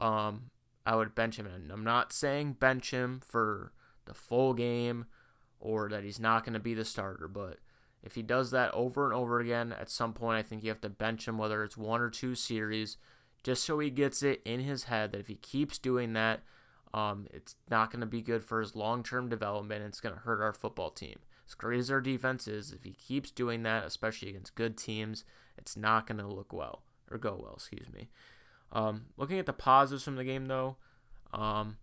um, 0.00 0.50
I 0.88 0.96
would 0.96 1.14
bench 1.14 1.36
him. 1.36 1.46
And 1.46 1.70
I'm 1.70 1.84
not 1.84 2.14
saying 2.14 2.54
bench 2.54 2.92
him 2.92 3.20
for 3.22 3.72
the 4.06 4.14
full 4.14 4.54
game 4.54 5.04
or 5.60 5.90
that 5.90 6.02
he's 6.02 6.18
not 6.18 6.44
going 6.44 6.54
to 6.54 6.58
be 6.58 6.72
the 6.72 6.84
starter, 6.84 7.28
but 7.28 7.58
if 8.02 8.14
he 8.14 8.22
does 8.22 8.52
that 8.52 8.72
over 8.72 9.04
and 9.04 9.12
over 9.12 9.38
again, 9.38 9.74
at 9.78 9.90
some 9.90 10.14
point, 10.14 10.38
I 10.38 10.42
think 10.42 10.62
you 10.62 10.70
have 10.70 10.80
to 10.80 10.88
bench 10.88 11.28
him, 11.28 11.36
whether 11.36 11.62
it's 11.62 11.76
one 11.76 12.00
or 12.00 12.08
two 12.08 12.34
series, 12.34 12.96
just 13.42 13.64
so 13.64 13.78
he 13.80 13.90
gets 13.90 14.22
it 14.22 14.40
in 14.46 14.60
his 14.60 14.84
head 14.84 15.12
that 15.12 15.20
if 15.20 15.26
he 15.26 15.34
keeps 15.34 15.76
doing 15.76 16.14
that, 16.14 16.40
um, 16.94 17.26
it's 17.34 17.56
not 17.68 17.90
going 17.90 18.00
to 18.00 18.06
be 18.06 18.22
good 18.22 18.42
for 18.42 18.60
his 18.60 18.74
long 18.74 19.02
term 19.02 19.28
development. 19.28 19.84
It's 19.84 20.00
going 20.00 20.14
to 20.14 20.22
hurt 20.22 20.40
our 20.40 20.54
football 20.54 20.90
team. 20.90 21.18
As 21.46 21.54
great 21.54 21.80
as 21.80 21.90
our 21.90 22.00
defense 22.00 22.48
is, 22.48 22.72
if 22.72 22.84
he 22.84 22.92
keeps 22.92 23.30
doing 23.30 23.62
that, 23.64 23.84
especially 23.84 24.30
against 24.30 24.54
good 24.54 24.78
teams, 24.78 25.24
it's 25.58 25.76
not 25.76 26.06
going 26.06 26.18
to 26.18 26.26
look 26.26 26.54
well 26.54 26.80
or 27.10 27.18
go 27.18 27.38
well. 27.38 27.54
Excuse 27.56 27.92
me. 27.92 28.08
Um, 28.72 29.06
looking 29.16 29.38
at 29.38 29.46
the 29.46 29.52
positives 29.52 30.04
from 30.04 30.16
the 30.16 30.24
game, 30.24 30.46
though, 30.46 30.76
um, 31.32 31.78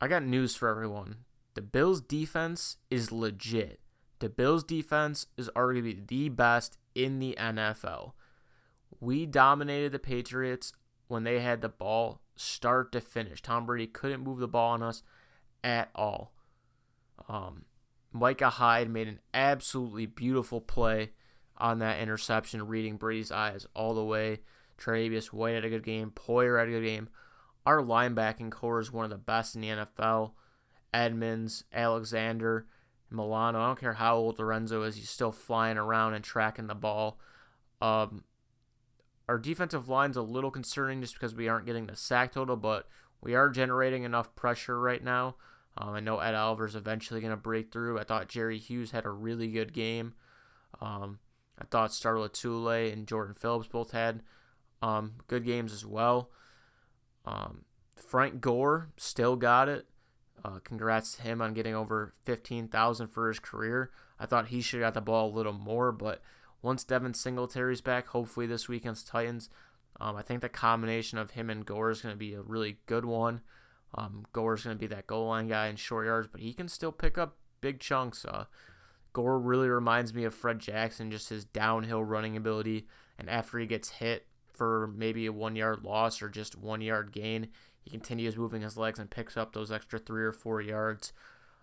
I 0.00 0.08
got 0.08 0.24
news 0.24 0.56
for 0.56 0.68
everyone. 0.68 1.16
the 1.54 1.62
Bills 1.62 2.00
defense 2.00 2.76
is 2.90 3.12
legit. 3.12 3.80
The 4.20 4.28
Bills 4.28 4.64
defense 4.64 5.26
is 5.36 5.50
arguably 5.56 6.06
the 6.06 6.28
best 6.28 6.78
in 6.94 7.18
the 7.18 7.34
NFL. 7.38 8.12
We 9.00 9.26
dominated 9.26 9.92
the 9.92 9.98
Patriots 9.98 10.72
when 11.08 11.24
they 11.24 11.40
had 11.40 11.60
the 11.60 11.68
ball 11.68 12.20
start 12.36 12.92
to 12.92 13.00
finish. 13.00 13.42
Tom 13.42 13.66
Brady 13.66 13.86
couldn't 13.86 14.22
move 14.22 14.38
the 14.38 14.48
ball 14.48 14.72
on 14.72 14.82
us 14.82 15.02
at 15.64 15.90
all. 15.94 16.32
Um, 17.28 17.64
Micah 18.12 18.50
Hyde 18.50 18.90
made 18.90 19.08
an 19.08 19.20
absolutely 19.32 20.06
beautiful 20.06 20.60
play 20.60 21.10
on 21.56 21.78
that 21.80 22.00
interception, 22.00 22.66
reading 22.66 22.96
Brady's 22.96 23.32
eyes 23.32 23.66
all 23.74 23.94
the 23.94 24.04
way. 24.04 24.40
Tre'Davious 24.80 25.26
White 25.26 25.54
had 25.54 25.64
a 25.64 25.70
good 25.70 25.84
game. 25.84 26.12
Poyer 26.14 26.58
had 26.58 26.68
a 26.68 26.72
good 26.72 26.84
game. 26.84 27.08
Our 27.66 27.82
linebacking 27.82 28.50
core 28.50 28.80
is 28.80 28.92
one 28.92 29.04
of 29.04 29.10
the 29.10 29.18
best 29.18 29.54
in 29.54 29.60
the 29.60 29.68
NFL. 29.68 30.32
Edmunds, 30.92 31.64
Alexander, 31.72 32.66
Milano. 33.10 33.60
I 33.60 33.66
don't 33.66 33.78
care 33.78 33.94
how 33.94 34.16
old 34.16 34.38
Lorenzo 34.38 34.82
is, 34.82 34.96
he's 34.96 35.10
still 35.10 35.32
flying 35.32 35.76
around 35.76 36.14
and 36.14 36.24
tracking 36.24 36.66
the 36.66 36.74
ball. 36.74 37.20
Um, 37.80 38.24
our 39.28 39.38
defensive 39.38 39.88
line's 39.88 40.16
a 40.16 40.22
little 40.22 40.50
concerning 40.50 41.02
just 41.02 41.14
because 41.14 41.34
we 41.34 41.48
aren't 41.48 41.66
getting 41.66 41.86
the 41.86 41.96
sack 41.96 42.32
total, 42.32 42.56
but 42.56 42.88
we 43.20 43.34
are 43.34 43.48
generating 43.50 44.02
enough 44.02 44.34
pressure 44.34 44.80
right 44.80 45.02
now. 45.02 45.36
Um, 45.78 45.94
I 45.94 46.00
know 46.00 46.18
Ed 46.18 46.34
Oliver's 46.34 46.74
eventually 46.74 47.20
going 47.20 47.30
to 47.30 47.36
break 47.36 47.70
through. 47.70 47.98
I 47.98 48.04
thought 48.04 48.28
Jerry 48.28 48.58
Hughes 48.58 48.90
had 48.90 49.04
a 49.04 49.10
really 49.10 49.48
good 49.48 49.72
game. 49.72 50.14
Um, 50.80 51.20
I 51.58 51.64
thought 51.64 51.92
Star 51.92 52.14
Lotulelei 52.14 52.92
and 52.92 53.06
Jordan 53.06 53.34
Phillips 53.34 53.68
both 53.68 53.92
had 53.92 54.22
um, 54.82 55.14
good 55.26 55.44
games 55.44 55.72
as 55.72 55.84
well. 55.84 56.30
Um, 57.24 57.64
Frank 57.96 58.40
Gore 58.40 58.90
still 58.96 59.36
got 59.36 59.68
it. 59.68 59.86
Uh, 60.44 60.58
congrats 60.64 61.16
to 61.16 61.22
him 61.22 61.42
on 61.42 61.52
getting 61.52 61.74
over 61.74 62.14
15,000 62.24 63.08
for 63.08 63.28
his 63.28 63.38
career. 63.38 63.90
I 64.18 64.26
thought 64.26 64.48
he 64.48 64.60
should 64.60 64.80
have 64.80 64.88
got 64.88 64.94
the 64.94 65.00
ball 65.00 65.30
a 65.30 65.36
little 65.36 65.52
more, 65.52 65.92
but 65.92 66.22
once 66.62 66.84
Devin 66.84 67.14
Singletary's 67.14 67.80
back, 67.80 68.08
hopefully 68.08 68.46
this 68.46 68.68
week 68.68 68.82
against 68.82 69.06
Titans, 69.06 69.50
um, 70.00 70.16
I 70.16 70.22
think 70.22 70.40
the 70.40 70.48
combination 70.48 71.18
of 71.18 71.32
him 71.32 71.50
and 71.50 71.64
Gore 71.64 71.90
is 71.90 72.00
going 72.00 72.14
to 72.14 72.18
be 72.18 72.34
a 72.34 72.42
really 72.42 72.78
good 72.86 73.04
one. 73.04 73.42
Um, 73.94 74.24
is 74.24 74.32
going 74.32 74.56
to 74.56 74.74
be 74.76 74.86
that 74.86 75.08
goal 75.08 75.26
line 75.26 75.48
guy 75.48 75.66
in 75.66 75.76
short 75.76 76.06
yards, 76.06 76.28
but 76.30 76.40
he 76.40 76.52
can 76.52 76.68
still 76.68 76.92
pick 76.92 77.18
up 77.18 77.36
big 77.60 77.80
chunks. 77.80 78.24
Uh, 78.24 78.44
Gore 79.12 79.38
really 79.38 79.68
reminds 79.68 80.14
me 80.14 80.24
of 80.24 80.32
Fred 80.32 80.60
Jackson, 80.60 81.10
just 81.10 81.28
his 81.28 81.44
downhill 81.44 82.04
running 82.04 82.36
ability. 82.36 82.86
And 83.18 83.28
after 83.28 83.58
he 83.58 83.66
gets 83.66 83.90
hit 83.90 84.26
for 84.60 84.92
maybe 84.94 85.24
a 85.24 85.32
one 85.32 85.56
yard 85.56 85.84
loss 85.84 86.20
or 86.20 86.28
just 86.28 86.54
one 86.54 86.82
yard 86.82 87.12
gain, 87.12 87.48
he 87.82 87.88
continues 87.88 88.36
moving 88.36 88.60
his 88.60 88.76
legs 88.76 88.98
and 88.98 89.08
picks 89.10 89.34
up 89.34 89.54
those 89.54 89.72
extra 89.72 89.98
three 89.98 90.22
or 90.22 90.32
four 90.32 90.60
yards. 90.60 91.14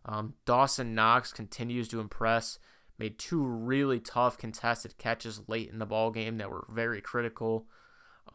Um, 0.03 0.33
Dawson 0.45 0.95
Knox 0.95 1.31
continues 1.31 1.87
to 1.89 1.99
impress. 1.99 2.57
Made 2.97 3.19
two 3.19 3.45
really 3.45 3.99
tough 3.99 4.39
contested 4.39 4.97
catches 4.97 5.47
late 5.47 5.69
in 5.69 5.77
the 5.77 5.85
ball 5.85 6.09
game 6.09 6.39
that 6.39 6.49
were 6.49 6.65
very 6.71 6.99
critical. 6.99 7.67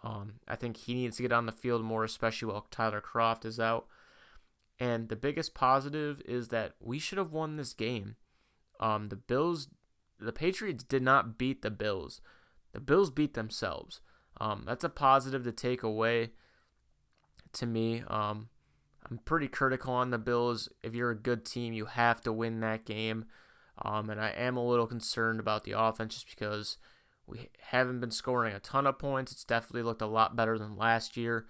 Um, 0.04 0.34
I 0.46 0.54
think 0.54 0.76
he 0.76 0.94
needs 0.94 1.16
to 1.16 1.24
get 1.24 1.32
on 1.32 1.46
the 1.46 1.50
field 1.50 1.82
more, 1.82 2.04
especially 2.04 2.52
while 2.52 2.68
Tyler 2.70 3.02
Kroft 3.02 3.44
is 3.44 3.58
out. 3.58 3.88
And 4.78 5.08
the 5.08 5.16
biggest 5.16 5.54
positive 5.54 6.22
is 6.24 6.50
that 6.50 6.74
we 6.78 7.00
should 7.00 7.18
have 7.18 7.32
won 7.32 7.56
this 7.56 7.72
game. 7.72 8.14
Um, 8.78 9.08
the 9.08 9.16
Bills, 9.16 9.66
the 10.20 10.32
Patriots 10.32 10.84
did 10.84 11.02
not 11.02 11.36
beat 11.36 11.62
the 11.62 11.70
Bills. 11.72 12.20
The 12.72 12.80
Bills 12.80 13.10
beat 13.10 13.34
themselves. 13.34 14.00
Um, 14.42 14.64
that's 14.66 14.82
a 14.82 14.88
positive 14.88 15.44
to 15.44 15.52
take 15.52 15.84
away 15.84 16.30
to 17.52 17.64
me. 17.64 18.02
Um, 18.08 18.48
I'm 19.08 19.18
pretty 19.18 19.46
critical 19.46 19.94
on 19.94 20.10
the 20.10 20.18
Bills. 20.18 20.68
If 20.82 20.96
you're 20.96 21.12
a 21.12 21.16
good 21.16 21.44
team, 21.44 21.72
you 21.72 21.84
have 21.84 22.20
to 22.22 22.32
win 22.32 22.58
that 22.58 22.84
game. 22.84 23.26
Um, 23.80 24.10
and 24.10 24.20
I 24.20 24.30
am 24.30 24.56
a 24.56 24.66
little 24.66 24.88
concerned 24.88 25.38
about 25.38 25.62
the 25.62 25.78
offense 25.78 26.14
just 26.14 26.28
because 26.28 26.76
we 27.24 27.50
haven't 27.60 28.00
been 28.00 28.10
scoring 28.10 28.52
a 28.52 28.58
ton 28.58 28.84
of 28.88 28.98
points. 28.98 29.30
It's 29.30 29.44
definitely 29.44 29.84
looked 29.84 30.02
a 30.02 30.06
lot 30.06 30.34
better 30.34 30.58
than 30.58 30.76
last 30.76 31.16
year. 31.16 31.46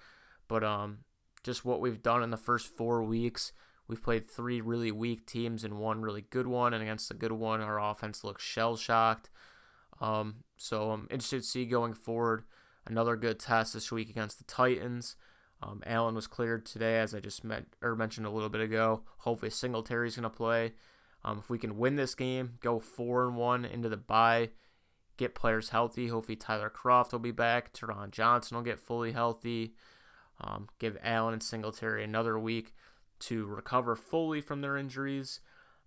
But 0.47 0.63
um, 0.63 0.99
just 1.43 1.65
what 1.65 1.81
we've 1.81 2.03
done 2.03 2.23
in 2.23 2.29
the 2.29 2.37
first 2.37 2.67
four 2.77 3.03
weeks, 3.03 3.53
we've 3.89 4.03
played 4.03 4.31
three 4.31 4.61
really 4.61 4.93
weak 4.93 5.25
teams 5.25 5.65
and 5.65 5.79
one 5.79 6.03
really 6.03 6.27
good 6.29 6.47
one. 6.47 6.75
And 6.75 6.83
against 6.83 7.09
the 7.09 7.15
good 7.15 7.33
one, 7.33 7.63
our 7.63 7.81
offense 7.81 8.23
looks 8.23 8.45
shell 8.45 8.77
shocked. 8.77 9.31
Um, 9.99 10.45
so 10.59 10.91
I'm 10.91 11.09
interested 11.11 11.41
to 11.41 11.49
see 11.49 11.65
going 11.65 11.95
forward 11.95 12.45
another 12.87 13.17
good 13.17 13.39
test 13.39 13.75
this 13.75 13.93
week 13.93 14.11
against 14.11 14.39
the 14.39 14.45
Titans. 14.45 15.17
Um, 15.63 15.83
Allen 15.87 16.15
was 16.15 16.27
cleared 16.27 16.67
today, 16.67 16.99
as 16.99 17.15
I 17.15 17.21
just 17.21 17.45
met, 17.45 17.65
or 17.81 17.95
mentioned 17.95 18.27
a 18.27 18.31
little 18.31 18.49
bit 18.49 18.61
ago. 18.61 19.03
Hopefully, 19.19 19.51
Singletary's 19.51 20.17
going 20.17 20.25
to 20.25 20.31
play. 20.31 20.73
Um, 21.25 21.39
if 21.39 21.49
we 21.49 21.59
can 21.59 21.79
win 21.79 21.97
this 21.97 22.15
game, 22.15 22.55
go 22.61 22.81
four 22.81 23.27
and 23.27 23.37
one 23.37 23.65
into 23.65 23.89
the 23.89 23.97
bye, 23.97 24.51
get 25.17 25.37
players 25.37 25.69
healthy. 25.69 26.09
Hopefully, 26.09 26.37
Tyler 26.37 26.71
Kroft 26.75 27.13
will 27.13 27.21
be 27.21 27.31
back. 27.31 27.73
Taron 27.73 28.11
Johnson 28.11 28.57
will 28.57 28.65
get 28.65 28.81
fully 28.81 29.13
healthy. 29.13 29.75
Um, 30.41 30.69
give 30.81 30.99
Allen 31.03 31.35
and 31.35 31.43
Singletary 31.43 32.03
another 32.03 32.37
week 32.39 32.75
to 33.21 33.47
recover 33.47 33.95
fully 33.95 34.41
from 34.41 34.63
their 34.63 34.77
injuries. 34.77 35.39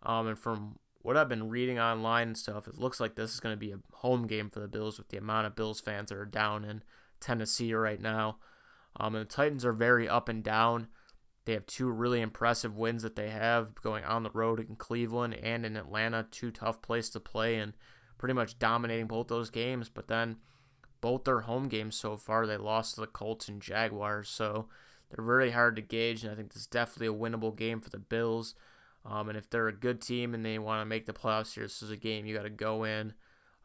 Um, 0.04 0.28
and 0.28 0.40
from 0.40 0.78
what 1.05 1.15
I've 1.15 1.29
been 1.29 1.50
reading 1.50 1.77
online 1.77 2.29
and 2.29 2.38
stuff, 2.38 2.67
it 2.67 2.79
looks 2.79 3.00
like 3.00 3.13
this 3.13 3.31
is 3.31 3.39
going 3.39 3.53
to 3.53 3.59
be 3.59 3.71
a 3.71 3.77
home 3.97 4.25
game 4.25 4.50
for 4.50 4.59
the 4.59 4.67
Bills 4.67 4.97
with 4.97 5.09
the 5.09 5.17
amount 5.17 5.45
of 5.45 5.55
Bills 5.55 5.79
fans 5.79 6.09
that 6.09 6.17
are 6.17 6.25
down 6.25 6.65
in 6.65 6.81
Tennessee 7.19 7.75
right 7.75 8.01
now. 8.01 8.38
Um, 9.00 9.13
and 9.13 9.24
the 9.24 9.31
Titans 9.31 9.63
are 9.65 9.71
very 9.71 10.09
up 10.09 10.29
and 10.29 10.43
down. 10.43 10.88
They 11.45 11.53
have 11.53 11.67
two 11.67 11.91
really 11.91 12.21
impressive 12.21 12.75
wins 12.75 13.03
that 13.03 13.15
they 13.15 13.29
have 13.29 13.75
going 13.75 14.03
on 14.03 14.24
the 14.24 14.31
road 14.31 14.59
in 14.59 14.77
Cleveland 14.77 15.35
and 15.35 15.63
in 15.63 15.77
Atlanta, 15.77 16.25
two 16.31 16.50
tough 16.50 16.81
places 16.81 17.12
to 17.12 17.19
play 17.19 17.57
and 17.57 17.74
pretty 18.17 18.33
much 18.33 18.57
dominating 18.57 19.05
both 19.05 19.27
those 19.27 19.51
games. 19.51 19.89
But 19.89 20.07
then 20.07 20.38
both 21.01 21.24
their 21.24 21.41
home 21.41 21.67
games 21.67 21.95
so 21.95 22.17
far, 22.17 22.47
they 22.47 22.57
lost 22.57 22.95
to 22.95 23.01
the 23.01 23.07
Colts 23.07 23.47
and 23.47 23.62
Jaguars. 23.62 24.27
So 24.27 24.69
they're 25.12 25.24
very 25.24 25.51
hard 25.51 25.75
to 25.75 25.83
gauge, 25.83 26.24
and 26.24 26.33
I 26.33 26.35
think 26.35 26.51
this 26.51 26.63
is 26.63 26.67
definitely 26.67 27.07
a 27.07 27.13
winnable 27.13 27.55
game 27.55 27.79
for 27.79 27.91
the 27.91 28.00
Bills. 28.00 28.55
Um, 29.05 29.29
and 29.29 29.38
if 29.38 29.50
they're 29.50 29.67
a 29.67 29.74
good 29.74 30.01
team 30.01 30.33
and 30.33 30.43
they 30.43 30.57
want 30.57 30.81
to 30.81 30.85
make 30.85 31.05
the 31.05 31.13
playoffs 31.13 31.53
here, 31.53 31.63
this 31.63 31.83
is 31.83 31.91
a 31.91 31.97
game 31.97 32.25
you 32.25 32.35
got 32.35 32.43
to 32.43 32.50
go 32.50 32.83
in, 32.83 33.13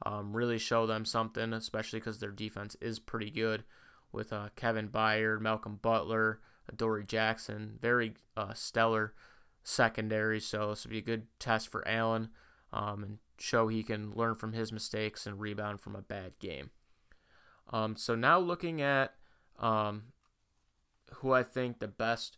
um, 0.05 0.37
really 0.37 0.59
show 0.59 0.87
them 0.87 1.05
something, 1.05 1.53
especially 1.53 1.99
because 1.99 2.19
their 2.19 2.31
defense 2.31 2.77
is 2.81 2.99
pretty 2.99 3.31
good 3.31 3.65
with 4.13 4.33
uh, 4.33 4.49
Kevin 4.57 4.89
Byard, 4.89 5.41
Malcolm 5.41 5.79
Butler, 5.81 6.41
Dory 6.77 7.05
Jackson, 7.05 7.79
very 7.81 8.15
uh, 8.37 8.53
stellar 8.55 9.15
secondary. 9.63 10.41
So 10.41 10.71
this 10.71 10.85
will 10.85 10.91
be 10.91 10.99
a 10.99 11.03
good 11.03 11.27
test 11.39 11.69
for 11.69 11.87
Allen 11.89 12.31
um, 12.73 13.03
and 13.03 13.19
show 13.39 13.69
he 13.69 13.83
can 13.83 14.13
learn 14.13 14.35
from 14.35 14.53
his 14.53 14.73
mistakes 14.73 15.27
and 15.27 15.41
rebound 15.41 15.81
from 15.81 15.97
a 15.97 16.03
bad 16.03 16.39
game. 16.39 16.71
Um, 17.73 17.97
so 17.97 18.15
now 18.15 18.39
looking 18.39 18.83
at 18.83 19.15
um, 19.59 20.05
who 21.15 21.33
I 21.33 21.43
think 21.43 21.79
the 21.79 21.89
best 21.89 22.37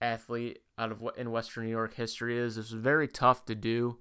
athlete 0.00 0.60
out 0.78 0.92
of 0.92 1.00
what 1.00 1.16
in 1.16 1.30
Western 1.30 1.64
New 1.64 1.70
York 1.70 1.94
history 1.94 2.38
is. 2.38 2.56
This 2.56 2.66
is 2.66 2.72
very 2.72 3.08
tough 3.08 3.44
to 3.46 3.54
do. 3.54 3.98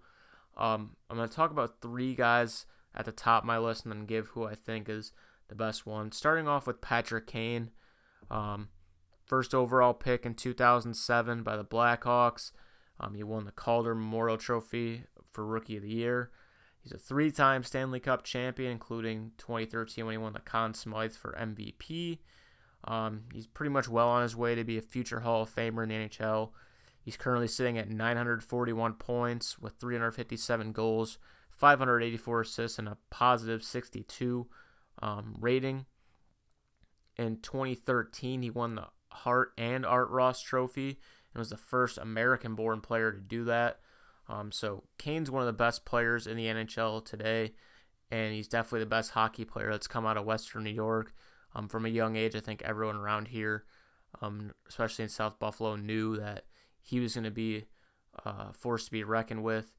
Um, 0.58 0.96
I'm 1.10 1.18
going 1.18 1.28
to 1.28 1.36
talk 1.36 1.52
about 1.52 1.82
three 1.82 2.16
guys 2.16 2.66
at 2.96 3.06
the 3.06 3.12
top 3.12 3.44
of 3.44 3.48
my 3.48 3.58
list 3.58 3.86
and 3.86 3.92
then 3.92 4.06
give 4.06 4.30
who 4.30 4.46
I 4.46 4.56
think 4.56 4.88
is 4.88 5.12
the 5.48 5.56
best 5.56 5.86
one. 5.86 6.12
Starting 6.12 6.48
off 6.48 6.68
with 6.68 6.82
Patrick 6.82 7.28
Kane, 7.28 7.72
um, 8.32 8.70
first 9.26 9.54
overall 9.54 9.94
pick 9.94 10.26
in 10.26 10.34
2007 10.34 11.44
by 11.44 11.58
the 11.58 11.66
Blackhawks. 11.66 12.52
Um, 13.00 13.16
he 13.16 13.24
won 13.24 13.46
the 13.46 13.52
Calder 13.52 13.94
Memorial 13.94 14.38
Trophy 14.38 15.04
for 15.32 15.46
Rookie 15.46 15.78
of 15.78 15.84
the 15.84 15.90
Year. 15.90 16.32
He's 16.82 16.94
a 16.94 16.98
three 16.98 17.32
time 17.32 17.64
Stanley 17.64 18.00
Cup 18.00 18.24
champion, 18.24 18.72
including 18.72 19.32
2013 19.38 20.06
when 20.06 20.14
he 20.14 20.18
won 20.18 20.34
the 20.34 20.40
Conn 20.40 20.74
Smythe 20.74 21.14
for 21.14 21.34
MVP. 21.34 22.20
Um, 22.86 23.24
he's 23.34 23.48
pretty 23.48 23.72
much 23.72 23.90
well 23.90 24.08
on 24.08 24.22
his 24.22 24.36
way 24.36 24.56
to 24.56 24.64
be 24.64 24.78
a 24.78 24.82
future 24.82 25.22
Hall 25.22 25.42
of 25.42 25.54
Famer 25.54 25.84
in 25.84 25.90
the 25.90 25.96
NHL. 25.96 26.52
He's 27.02 27.18
currently 27.18 27.48
sitting 27.48 27.78
at 27.78 27.90
941 27.90 28.94
points 28.94 29.60
with 29.60 29.74
357 29.80 30.72
goals, 30.72 31.18
584 31.52 32.42
assists, 32.42 32.80
and 32.80 32.88
a 32.88 32.98
positive 33.10 33.64
62 33.64 34.48
um, 35.02 35.36
rating. 35.40 35.86
In 37.18 37.38
2013, 37.42 38.42
he 38.42 38.50
won 38.50 38.76
the 38.76 38.88
Hart 39.10 39.54
and 39.58 39.86
Art 39.86 40.10
Ross 40.10 40.42
Trophy 40.42 41.00
and 41.34 41.40
was 41.40 41.50
the 41.50 41.58
first 41.58 41.98
American 41.98 42.56
born 42.56 42.82
player 42.82 43.12
to 43.12 43.20
do 43.20 43.46
that. 43.46 43.80
Um, 44.28 44.52
so 44.52 44.84
Kane's 44.98 45.32
one 45.32 45.42
of 45.42 45.48
the 45.48 45.54
best 45.54 45.86
players 45.86 46.28
in 46.28 46.38
the 46.38 46.46
NHL 46.46 47.06
today, 47.06 47.54
and 48.10 48.34
he's 48.34 48.48
definitely 48.48 48.80
the 48.80 48.88
best 48.88 49.12
hockey 49.12 49.46
player 49.46 49.72
that's 49.72 49.88
come 49.88 50.06
out 50.06 50.18
of 50.18 50.26
Western 50.26 50.64
New 50.64 50.72
York. 50.72 51.14
Um, 51.56 51.70
from 51.70 51.86
a 51.86 51.90
young 51.90 52.16
age, 52.18 52.36
I 52.36 52.42
think 52.42 52.62
everyone 52.64 52.98
around 52.98 53.30
here, 53.30 53.64
um, 54.22 54.52
especially 54.68 55.04
in 55.04 55.10
South 55.10 55.40
Buffalo, 55.40 55.76
knew 55.76 56.18
that 56.18 56.44
he 56.82 57.00
was 57.00 57.16
going 57.16 57.24
to 57.24 57.32
be 57.32 57.66
uh, 58.26 58.52
forced 58.52 58.88
to 58.88 58.92
be 58.92 59.04
reckoned 59.04 59.44
with 59.44 59.78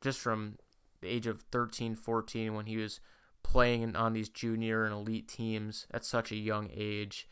just 0.00 0.20
from 0.20 0.58
the 1.00 1.08
age 1.08 1.26
of 1.26 1.42
13, 1.50 1.96
14 1.96 2.54
when 2.54 2.66
he 2.66 2.76
was 2.76 3.00
playing 3.42 3.96
on 3.96 4.12
these 4.12 4.28
junior 4.28 4.84
and 4.84 4.92
elite 4.92 5.28
teams 5.28 5.86
at 5.92 6.04
such 6.04 6.30
a 6.30 6.36
young 6.36 6.68
age. 6.74 7.28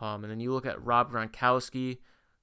Um, 0.00 0.24
and 0.24 0.30
then 0.30 0.40
you 0.40 0.52
look 0.52 0.66
at 0.66 0.82
Rob 0.84 1.12
Gronkowski, 1.12 1.98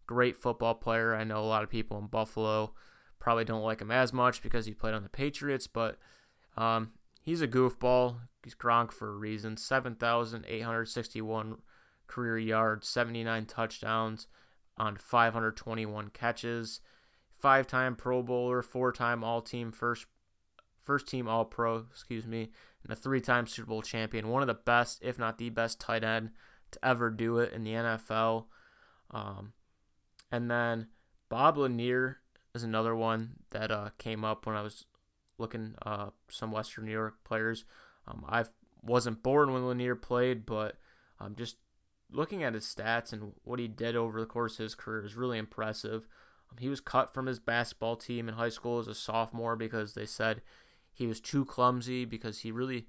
great 0.08 0.38
football 0.38 0.76
player. 0.76 1.16
I 1.16 1.24
know 1.24 1.40
a 1.40 1.46
lot 1.46 1.64
of 1.64 1.70
people 1.70 1.98
in 1.98 2.08
Buffalo 2.08 2.74
probably 3.20 3.46
don't 3.46 3.64
like 3.64 3.82
him 3.82 3.92
as 3.92 4.14
much 4.14 4.42
because 4.42 4.66
he 4.66 4.74
played 4.74 4.94
on 4.94 5.04
the 5.04 5.10
Patriots, 5.10 5.68
but 5.68 5.98
um, 6.56 6.92
he's 7.30 7.42
a 7.42 7.48
goofball. 7.48 8.16
He's 8.44 8.56
Gronk 8.56 8.92
for 8.92 9.10
a 9.10 9.16
reason. 9.16 9.56
7,861 9.56 11.58
career 12.08 12.40
yards, 12.40 12.88
79 12.88 13.46
touchdowns 13.46 14.26
on 14.78 14.98
521 14.98 16.10
catches. 16.10 16.82
Five 17.32 17.68
time 17.68 17.96
Pro 17.96 18.24
Bowler, 18.24 18.64
four 18.64 18.92
time 18.92 19.24
All 19.24 19.44
Team 19.44 19.72
First 19.72 20.08
first 20.84 21.08
team 21.08 21.28
All 21.28 21.46
Pro, 21.46 21.86
excuse 21.92 22.26
me, 22.26 22.50
and 22.84 22.92
a 22.92 22.96
three 22.96 23.22
time 23.22 23.46
Super 23.46 23.68
Bowl 23.68 23.84
champion. 23.84 24.30
One 24.30 24.42
of 24.42 24.48
the 24.48 24.56
best, 24.56 24.98
if 25.04 25.20
not 25.20 25.38
the 25.38 25.52
best, 25.52 25.80
tight 25.80 26.04
end 26.04 26.32
to 26.72 26.84
ever 26.84 27.12
do 27.12 27.38
it 27.38 27.54
in 27.54 27.64
the 27.64 27.74
NFL. 27.74 28.46
Um, 29.12 29.54
and 30.32 30.50
then 30.50 30.88
Bob 31.30 31.60
Lanier 31.60 32.18
is 32.56 32.64
another 32.64 32.96
one 32.96 33.34
that 33.52 33.70
uh, 33.70 33.92
came 34.00 34.26
up 34.26 34.48
when 34.48 34.56
I 34.56 34.64
was 34.64 34.86
looking 35.40 35.76
uh, 35.86 36.10
some 36.30 36.52
Western 36.52 36.86
New 36.86 36.92
York 36.92 37.16
players. 37.24 37.66
Um, 38.08 38.26
I 38.28 38.46
wasn't 38.84 39.24
born 39.24 39.54
when 39.54 39.68
Lanier 39.68 39.96
played, 39.96 40.46
but 40.46 40.78
um, 41.20 41.36
just 41.36 41.58
looking 42.12 42.44
at 42.44 42.54
his 42.54 42.66
stats 42.66 43.14
and 43.14 43.34
what 43.44 43.60
he 43.60 43.68
did 43.68 43.96
over 43.96 44.20
the 44.20 44.26
course 44.26 44.60
of 44.60 44.64
his 44.64 44.76
career 44.76 45.06
is 45.06 45.16
really 45.16 45.38
impressive. 45.38 46.08
Um, 46.52 46.58
he 46.60 46.70
was 46.70 46.82
cut 46.82 47.14
from 47.14 47.26
his 47.26 47.40
basketball 47.40 47.96
team 47.96 48.28
in 48.28 48.36
high 48.36 48.50
school 48.50 48.80
as 48.80 48.88
a 48.88 48.96
sophomore 48.96 49.56
because 49.56 49.94
they 49.94 50.06
said 50.06 50.42
he 50.94 51.08
was 51.08 51.20
too 51.20 51.46
clumsy 51.46 52.06
because 52.06 52.40
he 52.40 52.52
really 52.52 52.88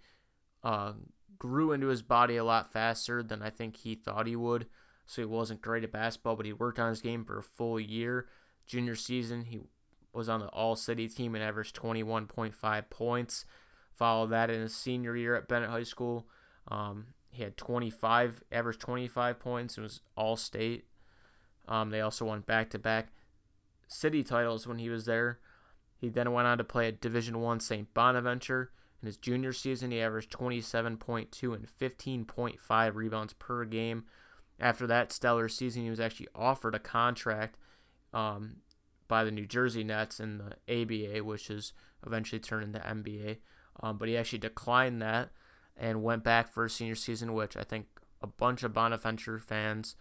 uh, 0.62 0.92
grew 1.38 1.72
into 1.72 1.88
his 1.88 2.02
body 2.02 2.36
a 2.36 2.44
lot 2.44 2.72
faster 2.72 3.22
than 3.22 3.42
I 3.42 3.50
think 3.50 3.76
he 3.76 3.94
thought 3.94 4.26
he 4.26 4.36
would. 4.36 4.66
So 5.06 5.22
he 5.22 5.26
wasn't 5.26 5.60
great 5.62 5.82
at 5.82 5.92
basketball, 5.92 6.36
but 6.36 6.46
he 6.46 6.52
worked 6.52 6.78
on 6.78 6.90
his 6.90 7.02
game 7.02 7.24
for 7.24 7.38
a 7.38 7.42
full 7.42 7.80
year. 7.80 8.28
Junior 8.66 8.94
season, 8.94 9.46
he 9.46 9.58
was 10.12 10.28
on 10.28 10.40
the 10.40 10.48
All 10.48 10.76
City 10.76 11.08
team 11.08 11.34
and 11.34 11.44
averaged 11.44 11.76
21.5 11.76 12.90
points. 12.90 13.44
Followed 13.94 14.28
that 14.28 14.50
in 14.50 14.60
his 14.60 14.74
senior 14.74 15.16
year 15.16 15.34
at 15.34 15.48
Bennett 15.48 15.70
High 15.70 15.82
School. 15.82 16.26
Um, 16.68 17.08
he 17.30 17.42
had 17.42 17.56
25, 17.56 18.42
averaged 18.50 18.80
25 18.80 19.38
points 19.38 19.76
and 19.76 19.84
was 19.84 20.00
All 20.16 20.36
State. 20.36 20.86
Um, 21.68 21.90
they 21.90 22.00
also 22.00 22.24
won 22.24 22.40
back 22.40 22.70
to 22.70 22.78
back 22.78 23.08
city 23.88 24.22
titles 24.22 24.66
when 24.66 24.78
he 24.78 24.88
was 24.88 25.04
there. 25.04 25.38
He 25.96 26.08
then 26.08 26.32
went 26.32 26.48
on 26.48 26.58
to 26.58 26.64
play 26.64 26.88
at 26.88 27.00
Division 27.00 27.40
One 27.40 27.60
St. 27.60 27.92
Bonaventure. 27.92 28.70
In 29.02 29.06
his 29.06 29.16
junior 29.16 29.52
season, 29.52 29.90
he 29.90 30.00
averaged 30.00 30.32
27.2 30.32 31.54
and 31.54 31.66
15.5 31.66 32.94
rebounds 32.94 33.32
per 33.34 33.64
game. 33.64 34.04
After 34.58 34.86
that 34.86 35.12
stellar 35.12 35.48
season, 35.48 35.84
he 35.84 35.90
was 35.90 36.00
actually 36.00 36.28
offered 36.34 36.74
a 36.74 36.78
contract 36.78 37.56
um, 38.12 38.56
by 39.10 39.24
the 39.24 39.30
New 39.30 39.44
Jersey 39.44 39.84
Nets 39.84 40.20
in 40.20 40.38
the 40.38 40.82
ABA, 40.82 41.22
which 41.22 41.50
is 41.50 41.74
eventually 42.06 42.38
turned 42.40 42.64
into 42.64 42.78
NBA. 42.78 43.38
Um, 43.80 43.98
but 43.98 44.08
he 44.08 44.16
actually 44.16 44.38
declined 44.38 45.02
that 45.02 45.30
and 45.76 46.02
went 46.02 46.24
back 46.24 46.48
for 46.48 46.64
a 46.64 46.70
senior 46.70 46.94
season, 46.94 47.34
which 47.34 47.56
I 47.56 47.64
think 47.64 47.86
a 48.22 48.26
bunch 48.26 48.62
of 48.62 48.72
Bonaventure 48.72 49.38
fans 49.38 49.96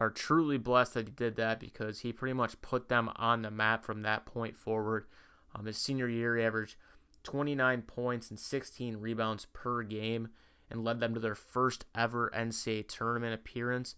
are 0.00 0.10
truly 0.10 0.58
blessed 0.58 0.94
that 0.94 1.08
he 1.08 1.12
did 1.12 1.36
that 1.36 1.60
because 1.60 2.00
he 2.00 2.12
pretty 2.12 2.32
much 2.32 2.60
put 2.62 2.88
them 2.88 3.10
on 3.16 3.42
the 3.42 3.50
map 3.50 3.84
from 3.84 4.02
that 4.02 4.26
point 4.26 4.56
forward. 4.56 5.04
Um, 5.54 5.66
his 5.66 5.76
senior 5.76 6.08
year, 6.08 6.36
he 6.36 6.42
averaged 6.42 6.76
29 7.22 7.82
points 7.82 8.30
and 8.30 8.38
16 8.40 8.96
rebounds 8.96 9.46
per 9.52 9.82
game 9.82 10.28
and 10.70 10.82
led 10.82 11.00
them 11.00 11.14
to 11.14 11.20
their 11.20 11.34
first 11.34 11.84
ever 11.94 12.32
NCAA 12.34 12.88
tournament 12.88 13.34
appearance 13.34 13.94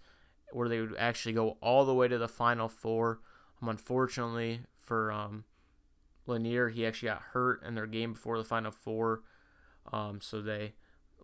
where 0.53 0.69
they 0.69 0.81
would 0.81 0.97
actually 0.99 1.33
go 1.33 1.57
all 1.61 1.85
the 1.85 1.95
way 1.95 2.09
to 2.09 2.19
the 2.19 2.29
Final 2.29 2.69
Four. 2.69 3.21
Um, 3.61 3.69
unfortunately 3.69 4.61
for 4.79 5.13
um, 5.13 5.45
Lanier, 6.27 6.69
he 6.69 6.87
actually 6.87 7.09
got 7.09 7.23
hurt 7.33 7.63
in 7.63 7.75
their 7.75 7.87
game 7.87 8.13
before 8.13 8.39
the 8.39 8.45
Final 8.45 8.71
Four, 8.71 9.23
um, 9.93 10.21
so 10.21 10.41
they 10.41 10.75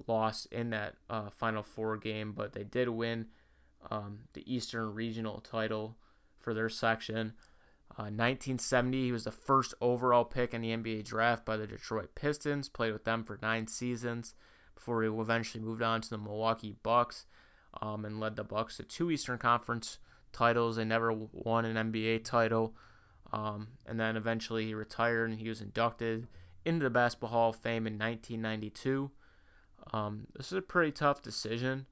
lost 0.07 0.47
in 0.53 0.71
that 0.71 0.95
uh, 1.09 1.31
Final 1.31 1.62
Four 1.62 1.97
game, 1.97 2.33
but 2.33 2.53
they 2.53 2.64
did 2.64 2.88
win 2.88 3.27
um, 3.90 4.21
the 4.35 4.53
Eastern 4.53 4.95
Regional 4.95 5.40
title 5.40 5.97
for 6.38 6.55
their 6.55 6.69
section. 6.69 7.35
Uh, 7.99 8.07
1970, 8.07 9.05
he 9.05 9.12
was 9.12 9.25
the 9.25 9.33
first 9.33 9.75
overall 9.81 10.25
pick 10.25 10.55
in 10.55 10.62
the 10.62 10.71
NBA 10.71 11.05
draft 11.05 11.45
by 11.45 11.57
the 11.57 11.66
Detroit 11.66 12.14
Pistons. 12.14 12.69
Played 12.69 12.93
with 12.93 13.05
them 13.05 13.25
for 13.25 13.38
nine 13.43 13.66
seasons 13.66 14.35
before 14.75 15.03
he 15.03 15.09
eventually 15.09 15.62
moved 15.62 15.83
on 15.83 16.01
to 16.01 16.11
the 16.11 16.19
Milwaukee 16.19 16.77
Bucks 16.83 17.27
um, 17.83 18.05
and 18.05 18.21
led 18.21 18.37
the 18.37 18.45
Bucks 18.45 18.77
to 18.77 18.85
two 18.85 19.11
Eastern 19.11 19.38
Conference 19.38 19.99
titles. 20.33 20.77
They 20.77 20.85
never 20.85 21.12
won 21.12 21.64
an 21.64 21.93
NBA 21.93 22.25
title, 22.25 22.75
um, 23.33 23.69
and 23.87 23.99
then 23.99 24.16
eventually 24.16 24.66
he 24.66 24.75
retired 24.75 25.31
and 25.31 25.38
he 25.38 25.49
was 25.49 25.61
inducted 25.61 26.27
into 26.64 26.85
the 26.85 26.90
Basketball 26.90 27.31
Hall 27.31 27.51
of 27.51 27.57
Fame 27.57 27.87
in 27.87 27.99
1992. 27.99 29.11
Um, 29.93 30.27
this 30.37 30.47
is 30.47 30.59
a 30.59 30.62
pretty 30.62 30.93
tough 30.93 31.23
decision. 31.23 31.87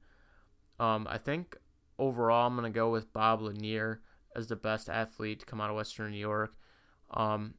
Um, 0.79 1.07
I 1.09 1.17
think 1.17 1.57
overall, 1.97 2.47
I'm 2.47 2.55
going 2.55 2.71
to 2.71 2.75
go 2.75 2.89
with 2.89 3.11
Bob 3.13 3.41
Lanier 3.41 4.01
as 4.35 4.47
the 4.47 4.55
best 4.55 4.89
athlete 4.89 5.41
to 5.41 5.45
come 5.45 5.59
out 5.59 5.69
of 5.69 5.75
Western 5.75 6.11
New 6.11 6.17
York. 6.17 6.55
Um, 7.11 7.55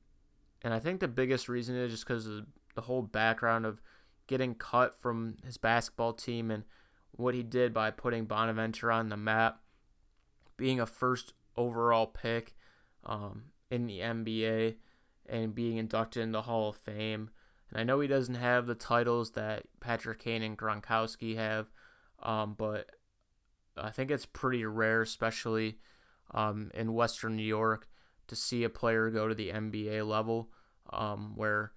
and 0.62 0.72
I 0.72 0.78
think 0.78 1.00
the 1.00 1.08
biggest 1.08 1.48
reason 1.48 1.76
is 1.76 1.90
just 1.90 2.06
because 2.06 2.26
of 2.26 2.46
the 2.74 2.82
whole 2.82 3.02
background 3.02 3.66
of 3.66 3.80
getting 4.26 4.54
cut 4.54 5.00
from 5.00 5.36
his 5.44 5.56
basketball 5.56 6.12
team 6.12 6.50
and 6.50 6.64
what 7.12 7.34
he 7.34 7.42
did 7.42 7.74
by 7.74 7.90
putting 7.90 8.24
Bonaventure 8.24 8.92
on 8.92 9.08
the 9.08 9.16
map, 9.16 9.59
being 10.60 10.78
a 10.78 10.86
first 10.86 11.32
overall 11.56 12.06
pick 12.06 12.54
um, 13.04 13.44
in 13.70 13.86
the 13.86 14.00
NBA, 14.00 14.76
and 15.26 15.54
being 15.54 15.78
inducted 15.78 16.22
in 16.22 16.32
the 16.32 16.42
Hall 16.42 16.68
of 16.68 16.76
Fame. 16.76 17.30
And 17.70 17.80
I 17.80 17.82
know 17.82 18.00
he 18.00 18.08
doesn't 18.08 18.34
have 18.34 18.66
the 18.66 18.74
titles 18.74 19.30
that 19.32 19.62
Patrick 19.80 20.18
Kane 20.18 20.42
and 20.42 20.58
Gronkowski 20.58 21.36
have, 21.36 21.70
um, 22.22 22.54
but 22.58 22.90
I 23.76 23.90
think 23.90 24.10
it's 24.10 24.26
pretty 24.26 24.64
rare, 24.66 25.00
especially 25.00 25.78
um, 26.32 26.70
in 26.74 26.92
Western 26.92 27.36
New 27.36 27.42
York, 27.42 27.88
to 28.28 28.36
see 28.36 28.62
a 28.62 28.68
player 28.68 29.08
go 29.10 29.28
to 29.28 29.34
the 29.34 29.50
NBA 29.50 30.06
level, 30.06 30.50
um, 30.92 31.32
where 31.36 31.72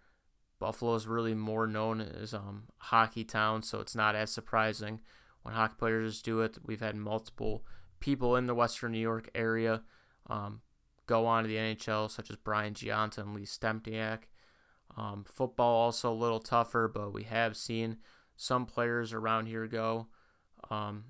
Buffalo 0.60 0.96
is 0.96 1.08
really 1.08 1.36
more 1.36 1.67
known 1.67 2.02
as 2.02 2.34
um, 2.34 2.63
hockey 2.78 3.24
town, 3.24 3.62
so 3.62 3.80
it's 3.80 3.96
not 3.96 4.15
as 4.15 4.30
surprising 4.30 5.00
when 5.43 5.54
hockey 5.54 5.76
players 5.78 6.22
do 6.22 6.41
it. 6.41 6.58
We've 6.65 6.82
had 6.82 6.96
multiple 6.96 7.63
people 8.04 8.36
in 8.36 8.48
the 8.48 8.54
Western 8.54 8.92
New 8.92 9.00
York 9.00 9.30
area 9.34 9.82
um, 10.30 10.60
go 11.08 11.26
on 11.26 11.44
to 11.44 11.48
the 11.48 11.56
NHL, 11.56 12.12
such 12.12 12.30
as 12.30 12.36
Brian 12.36 12.74
Gionta 12.74 13.20
and 13.20 13.34
Lee 13.34 13.46
Stempniak. 13.46 14.24
Um, 14.98 15.24
football 15.26 15.74
also 15.74 16.12
a 16.12 16.13
little 16.13 16.42
tougher, 16.42 16.92
but 16.94 17.13
we 17.13 17.24
have 17.24 17.56
seen 17.56 18.00
some 18.36 18.66
players 18.66 19.13
around 19.13 19.46
here 19.46 19.68
go. 19.68 20.08
Um, 20.70 21.06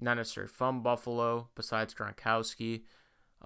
not 0.00 0.16
necessarily 0.16 0.50
from 0.50 0.82
Buffalo, 0.82 1.50
besides 1.54 1.92
Gronkowski. 1.92 2.84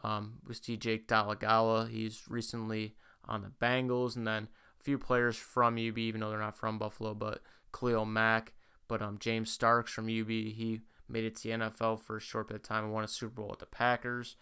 Um, 0.05 0.35
we 0.47 0.55
see 0.55 0.77
Jake 0.77 1.09
Dolegala. 1.09 1.91
He's 1.91 2.23
recently 2.29 2.95
on 3.25 3.43
the 3.43 3.51
Bengals, 3.61 4.15
and 4.15 4.29
then 4.29 4.47
a 4.81 4.85
few 4.85 4.97
players 4.97 5.37
from 5.37 5.75
UB, 5.75 5.99
even 5.99 6.21
though 6.21 6.31
they're 6.31 6.39
not 6.39 6.57
from 6.57 6.79
Buffalo, 6.79 7.15
but 7.15 7.43
Khalil 7.77 8.07
Mack. 8.07 8.53
But 8.87 9.03
um, 9.03 9.19
James 9.19 9.51
Starks 9.51 9.91
from 9.91 10.05
UB, 10.05 10.29
he 10.29 10.83
made 11.09 11.25
it 11.25 11.37
to 11.37 11.43
the 11.43 11.55
NFL 11.55 12.01
for 12.01 12.17
a 12.17 12.21
short 12.21 12.49
bit 12.49 12.57
of 12.57 12.63
time 12.63 12.85
and 12.85 12.93
won 12.93 13.05
a 13.05 13.09
Super 13.09 13.35
Bowl 13.35 13.49
with 13.51 13.61
the 13.61 13.67
Packers. 13.67 14.37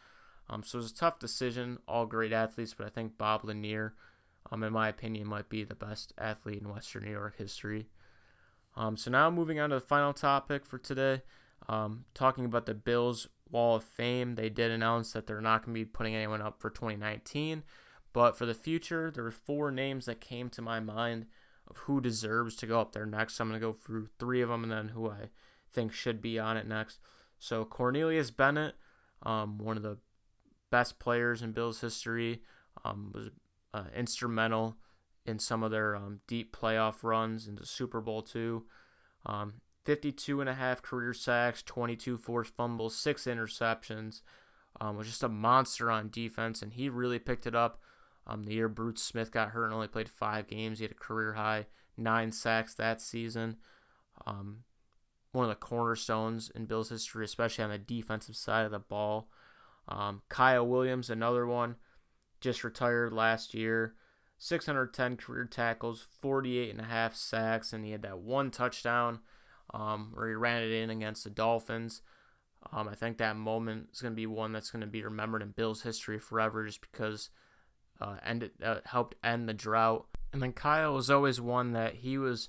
Um, 0.49 0.63
so 0.63 0.79
it 0.79 0.83
was 0.83 0.93
a 0.93 0.97
tough 0.97 1.19
decision. 1.19 1.79
All 1.89 2.07
great 2.07 2.33
athletes, 2.33 2.75
but 2.75 2.87
I 2.87 2.91
think 2.91 3.17
Bob 3.17 3.45
Lanier, 3.45 3.95
um, 4.51 4.63
in 4.63 4.73
my 4.73 4.89
opinion, 4.89 5.27
might 5.27 5.49
be 5.49 5.65
the 5.65 5.75
best 5.75 6.13
athlete 6.19 6.63
in 6.63 6.73
Western 6.73 7.05
New 7.05 7.11
York 7.11 7.39
history. 7.39 7.89
Um, 8.77 8.97
so 8.97 9.11
now 9.11 9.31
moving 9.31 9.61
on 9.61 9.71
to 9.71 9.77
the 9.77 9.81
final 9.81 10.13
topic 10.13 10.67
for 10.67 10.79
today. 10.79 11.23
Um, 11.69 12.05
talking 12.13 12.45
about 12.45 12.67
the 12.67 12.75
Bills 12.75 13.29
Wall 13.51 13.77
of 13.77 13.85
Fame, 13.85 14.35
they 14.35 14.49
did 14.49 14.71
announce 14.71 15.13
that 15.13 15.27
they're 15.27 15.41
not 15.41 15.65
going 15.65 15.75
to 15.75 15.81
be 15.81 15.85
putting 15.85 16.15
anyone 16.15 16.43
up 16.43 16.61
for 16.61 16.71
2019. 16.71 17.63
But 18.13 18.37
for 18.37 18.47
the 18.47 18.55
future, 18.55 19.11
there 19.11 19.25
were 19.25 19.31
four 19.31 19.71
names 19.71 20.07
that 20.07 20.21
came 20.21 20.51
to 20.51 20.63
my 20.63 20.81
mind 20.81 21.27
of 21.69 21.79
who 21.79 22.01
deserves 22.01 22.55
to 22.57 22.67
go 22.67 22.81
up 22.81 22.93
there 22.93 23.07
next. 23.07 23.35
So 23.35 23.43
I'm 23.43 23.49
going 23.49 23.61
to 23.61 23.67
go 23.67 23.73
through 23.73 24.09
three 24.19 24.43
of 24.43 24.49
them 24.49 24.63
and 24.63 24.73
then 24.73 24.89
who 24.89 25.09
I 25.09 25.31
think 25.75 25.93
should 25.93 26.21
be 26.23 26.39
on 26.39 26.57
it 26.57 26.67
next. 26.67 26.99
So 27.39 27.65
Cornelius 27.65 28.31
Bennett, 28.31 28.75
um, 29.23 29.59
one 29.59 29.77
of 29.77 29.83
the 29.83 29.99
best 30.71 30.99
players 30.99 31.43
in 31.43 31.53
Bills 31.53 31.81
history, 31.81 32.43
um, 32.85 33.11
was 33.15 33.31
uh, 33.73 33.85
instrumental 33.95 34.77
in 35.27 35.39
some 35.39 35.63
of 35.63 35.71
their 35.71 35.97
um, 35.97 36.21
deep 36.27 36.57
playoff 36.57 37.03
runs 37.03 37.49
into 37.49 37.67
Super 37.67 38.01
Bowl 38.01 38.23
two. 38.23 38.65
Um, 39.27 39.55
52 39.85 40.41
and 40.41 40.49
a 40.49 40.55
half 40.55 40.83
career 40.83 41.13
sacks, 41.13 41.63
22 41.63 42.17
forced 42.17 42.55
fumbles, 42.55 42.97
six 42.97 43.25
interceptions. 43.25 44.23
Um, 44.81 44.97
was 44.97 45.07
just 45.07 45.23
a 45.23 45.29
monster 45.29 45.91
on 45.91 46.11
defense, 46.11 46.61
and 46.63 46.73
he 46.73 46.89
really 46.89 47.19
picked 47.19 47.47
it 47.47 47.55
up. 47.55 47.81
Um, 48.27 48.45
the 48.45 48.55
year 48.55 48.69
Bruce 48.69 49.03
Smith 49.03 49.31
got 49.31 49.51
hurt 49.51 49.67
and 49.67 49.75
only 49.75 49.87
played 49.87 50.09
five 50.09 50.49
games, 50.49 50.79
he 50.79 50.85
had 50.85 50.93
a 50.93 50.95
career 50.95 51.35
high 51.35 51.67
nine 51.97 52.33
sacks 52.33 52.75
that 52.75 53.01
season. 53.01 53.57
Um, 54.27 54.65
one 55.35 55.45
of 55.45 55.51
the 55.51 55.57
cornerstones 55.57 56.51
in 56.55 56.67
Bill's 56.67 56.91
history, 56.91 57.25
especially 57.25 57.65
on 57.65 57.71
the 57.71 57.79
defensive 57.79 58.37
side 58.37 58.65
of 58.65 58.71
the 58.71 58.79
ball. 58.79 59.29
Um, 59.89 60.23
Kyle 60.29 60.67
Williams, 60.67 61.11
another 61.11 61.47
one, 61.47 61.77
just 62.41 62.65
retired 62.65 63.13
last 63.13 63.55
year. 63.55 63.95
610 64.39 65.17
career 65.17 65.45
tackles, 65.45 66.07
48 66.21 66.71
and 66.71 66.81
a 66.81 66.85
half 66.85 67.15
sacks, 67.15 67.73
and 67.73 67.85
he 67.85 67.93
had 67.93 68.03
that 68.03 68.19
one 68.19 68.51
touchdown 68.51 69.21
um, 69.73 70.13
where 70.15 70.29
he 70.29 70.35
ran 70.35 70.63
it 70.63 70.71
in 70.71 70.91
against 70.91 71.25
the 71.25 71.31
Dolphins. 71.31 72.03
Um, 72.73 72.89
I 72.89 72.95
think 72.95 73.19
that 73.19 73.37
moment 73.37 73.89
is 73.93 74.01
going 74.01 74.13
to 74.13 74.17
be 74.17 74.27
one 74.27 74.53
that's 74.53 74.71
going 74.71 74.81
to 74.81 74.87
be 74.87 75.03
remembered 75.03 75.43
in 75.43 75.51
Bills 75.51 75.83
history 75.83 76.19
forever, 76.19 76.67
just 76.67 76.81
because 76.81 77.31
uh, 78.01 78.17
ended 78.25 78.53
uh, 78.63 78.81
helped 78.87 79.17
end 79.23 79.49
the 79.49 79.55
drought. 79.55 80.07
And 80.33 80.43
then 80.43 80.53
Kyle 80.53 80.95
was 80.95 81.11
always 81.11 81.41
one 81.41 81.73
that 81.73 81.97
he 81.97 82.19
was 82.19 82.49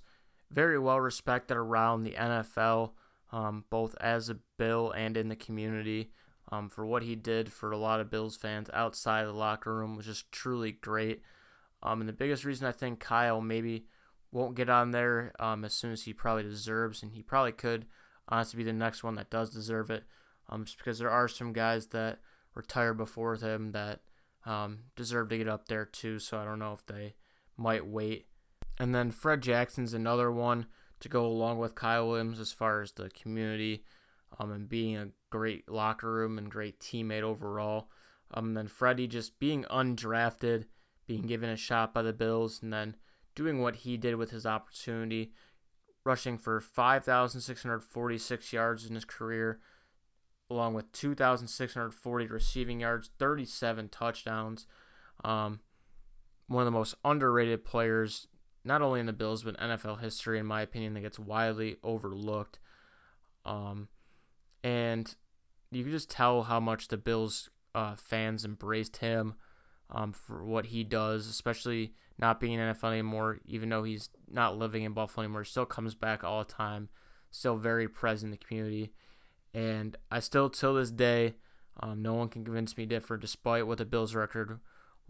very 0.56 0.80
well 0.80 1.00
respected 1.00 1.58
around 1.58 2.04
the 2.04 2.14
NFL, 2.14 2.92
um, 3.32 3.66
both 3.70 3.94
as 4.00 4.30
a 4.30 4.40
Bill 4.58 4.92
and 4.92 5.18
in 5.18 5.28
the 5.28 5.36
community. 5.36 6.12
Um, 6.52 6.70
for 6.70 6.86
what 6.86 7.02
he 7.04 7.16
did 7.16 7.52
for 7.52 7.72
a 7.72 7.78
lot 7.78 8.00
of 8.00 8.12
Bills 8.12 8.38
fans 8.38 8.70
outside 8.72 9.26
the 9.26 9.34
locker 9.34 9.76
room 9.76 9.96
was 9.96 10.06
just 10.06 10.32
truly 10.32 10.72
great. 10.72 11.22
Um, 11.82 12.02
and 12.02 12.08
the 12.08 12.14
biggest 12.14 12.46
reason 12.46 12.68
I 12.68 12.72
think 12.72 13.00
Kyle 13.00 13.42
maybe 13.42 13.88
won't 14.32 14.56
get 14.56 14.70
on 14.70 14.92
there 14.92 15.34
um, 15.40 15.66
as 15.66 15.74
soon 15.74 15.92
as 15.92 16.04
he 16.04 16.14
probably 16.14 16.44
deserves, 16.44 17.02
and 17.02 17.14
he 17.14 17.24
probably 17.24 17.52
could 17.52 17.86
honestly 18.30 18.58
be 18.58 18.64
the 18.64 18.74
next 18.74 19.04
one 19.04 19.16
that 19.16 19.30
does 19.30 19.50
deserve 19.50 19.90
it, 19.90 20.04
um, 20.50 20.66
just 20.66 20.78
because 20.78 21.00
there 21.00 21.10
are 21.10 21.28
some 21.28 21.52
guys 21.52 21.88
that 21.88 22.20
retired 22.54 22.96
before 22.96 23.36
him 23.36 23.72
that 23.72 24.02
um, 24.46 24.80
deserve 24.96 25.30
to 25.30 25.38
get 25.38 25.48
up 25.48 25.68
there 25.68 25.86
too. 25.86 26.20
So 26.20 26.38
I 26.38 26.46
don't 26.46 26.60
know 26.60 26.74
if 26.74 26.86
they 26.86 27.16
might 27.58 27.86
wait. 27.86 28.28
And 28.80 28.94
then 28.94 29.12
Fred 29.12 29.42
Jackson's 29.42 29.94
another 29.94 30.32
one 30.32 30.68
to 31.00 31.10
go 31.10 31.26
along 31.26 31.60
with 31.60 31.76
Kyle 31.76 32.08
Williams 32.08 32.40
as 32.40 32.52
far 32.52 32.82
as 32.82 32.92
the 32.94 33.10
community 33.10 33.84
um, 34.40 34.52
and 34.52 34.68
being 34.68 34.98
a 34.98 35.10
great 35.30 35.70
locker 35.70 36.12
room 36.12 36.38
and 36.38 36.52
great 36.52 36.80
teammate 36.80 37.22
overall. 37.22 37.90
Um, 38.34 38.48
and 38.48 38.58
then 38.58 38.68
Freddie 38.68 39.08
just 39.08 39.40
being 39.40 39.64
undrafted, 39.66 40.66
being 41.08 41.24
given 41.24 41.50
a 41.50 41.56
shot 41.56 41.94
by 41.94 42.02
the 42.02 42.14
Bills, 42.14 42.62
and 42.62 42.74
then 42.74 42.96
doing 43.36 43.62
what 43.62 43.78
he 43.78 43.98
did 43.98 44.16
with 44.16 44.32
his 44.32 44.46
opportunity, 44.46 45.32
rushing 46.04 46.38
for 46.38 46.60
5,646 46.60 48.54
yards 48.54 48.86
in 48.86 48.96
his 48.96 49.06
career, 49.06 49.60
along 50.50 50.74
with 50.74 50.92
2,640 50.92 52.28
receiving 52.28 52.80
yards, 52.82 53.12
37 53.20 53.90
touchdowns. 53.90 54.68
Um, 55.24 55.60
one 56.48 56.62
of 56.62 56.66
the 56.66 56.78
most 56.78 56.96
underrated 57.04 57.66
players, 57.66 58.28
not 58.66 58.82
only 58.82 59.00
in 59.00 59.06
the 59.06 59.14
Bills, 59.14 59.44
but 59.44 59.58
NFL 59.58 60.02
history, 60.02 60.40
in 60.40 60.46
my 60.46 60.62
opinion, 60.62 60.96
that 60.96 61.02
gets 61.02 61.20
widely 61.20 61.78
overlooked. 61.84 62.60
Um, 63.46 63.88
and 64.64 65.14
you 65.72 65.84
can 65.84 65.92
just 65.92 66.10
tell 66.10 66.44
how 66.44 66.60
much 66.60 66.88
the 66.88 66.98
Bills 66.98 67.50
uh, 67.76 67.96
fans 67.96 68.44
embraced 68.44 68.98
him 68.98 69.36
um, 69.92 70.12
for 70.12 70.44
what 70.44 70.68
he 70.68 70.84
does, 70.84 71.28
especially 71.28 71.94
not 72.18 72.40
being 72.40 72.54
in 72.54 72.74
NFL 72.74 72.92
anymore, 72.92 73.40
even 73.46 73.70
though 73.70 73.84
he's 73.84 74.10
not 74.30 74.58
living 74.58 74.84
in 74.84 74.94
Buffalo 74.94 75.26
anymore. 75.26 75.44
Still 75.44 75.66
comes 75.66 75.94
back 75.94 76.24
all 76.24 76.44
the 76.44 76.52
time, 76.52 76.90
still 77.30 77.58
very 77.58 77.88
present 77.88 78.34
in 78.34 78.40
the 78.40 78.46
community. 78.46 78.94
And 79.54 79.96
I 80.10 80.20
still, 80.22 80.50
till 80.50 80.74
this 80.74 80.92
day, 80.92 81.36
um, 81.80 82.02
no 82.02 82.16
one 82.16 82.30
can 82.30 82.44
convince 82.44 82.78
me 82.78 82.86
different, 82.86 83.22
despite 83.22 83.68
what 83.68 83.78
the 83.78 83.86
Bills' 83.86 84.16
record 84.16 84.60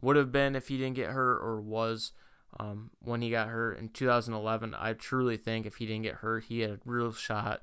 would 0.01 0.17
have 0.17 0.31
been 0.31 0.55
if 0.55 0.67
he 0.67 0.77
didn't 0.77 0.95
get 0.95 1.11
hurt 1.11 1.39
or 1.39 1.61
was 1.61 2.11
um, 2.59 2.91
when 2.99 3.21
he 3.21 3.29
got 3.29 3.49
hurt 3.49 3.77
in 3.77 3.89
2011. 3.89 4.75
I 4.77 4.93
truly 4.93 5.37
think 5.37 5.65
if 5.65 5.75
he 5.75 5.85
didn't 5.85 6.03
get 6.03 6.15
hurt, 6.15 6.45
he 6.45 6.61
had 6.61 6.71
a 6.71 6.79
real 6.85 7.11
shot 7.11 7.61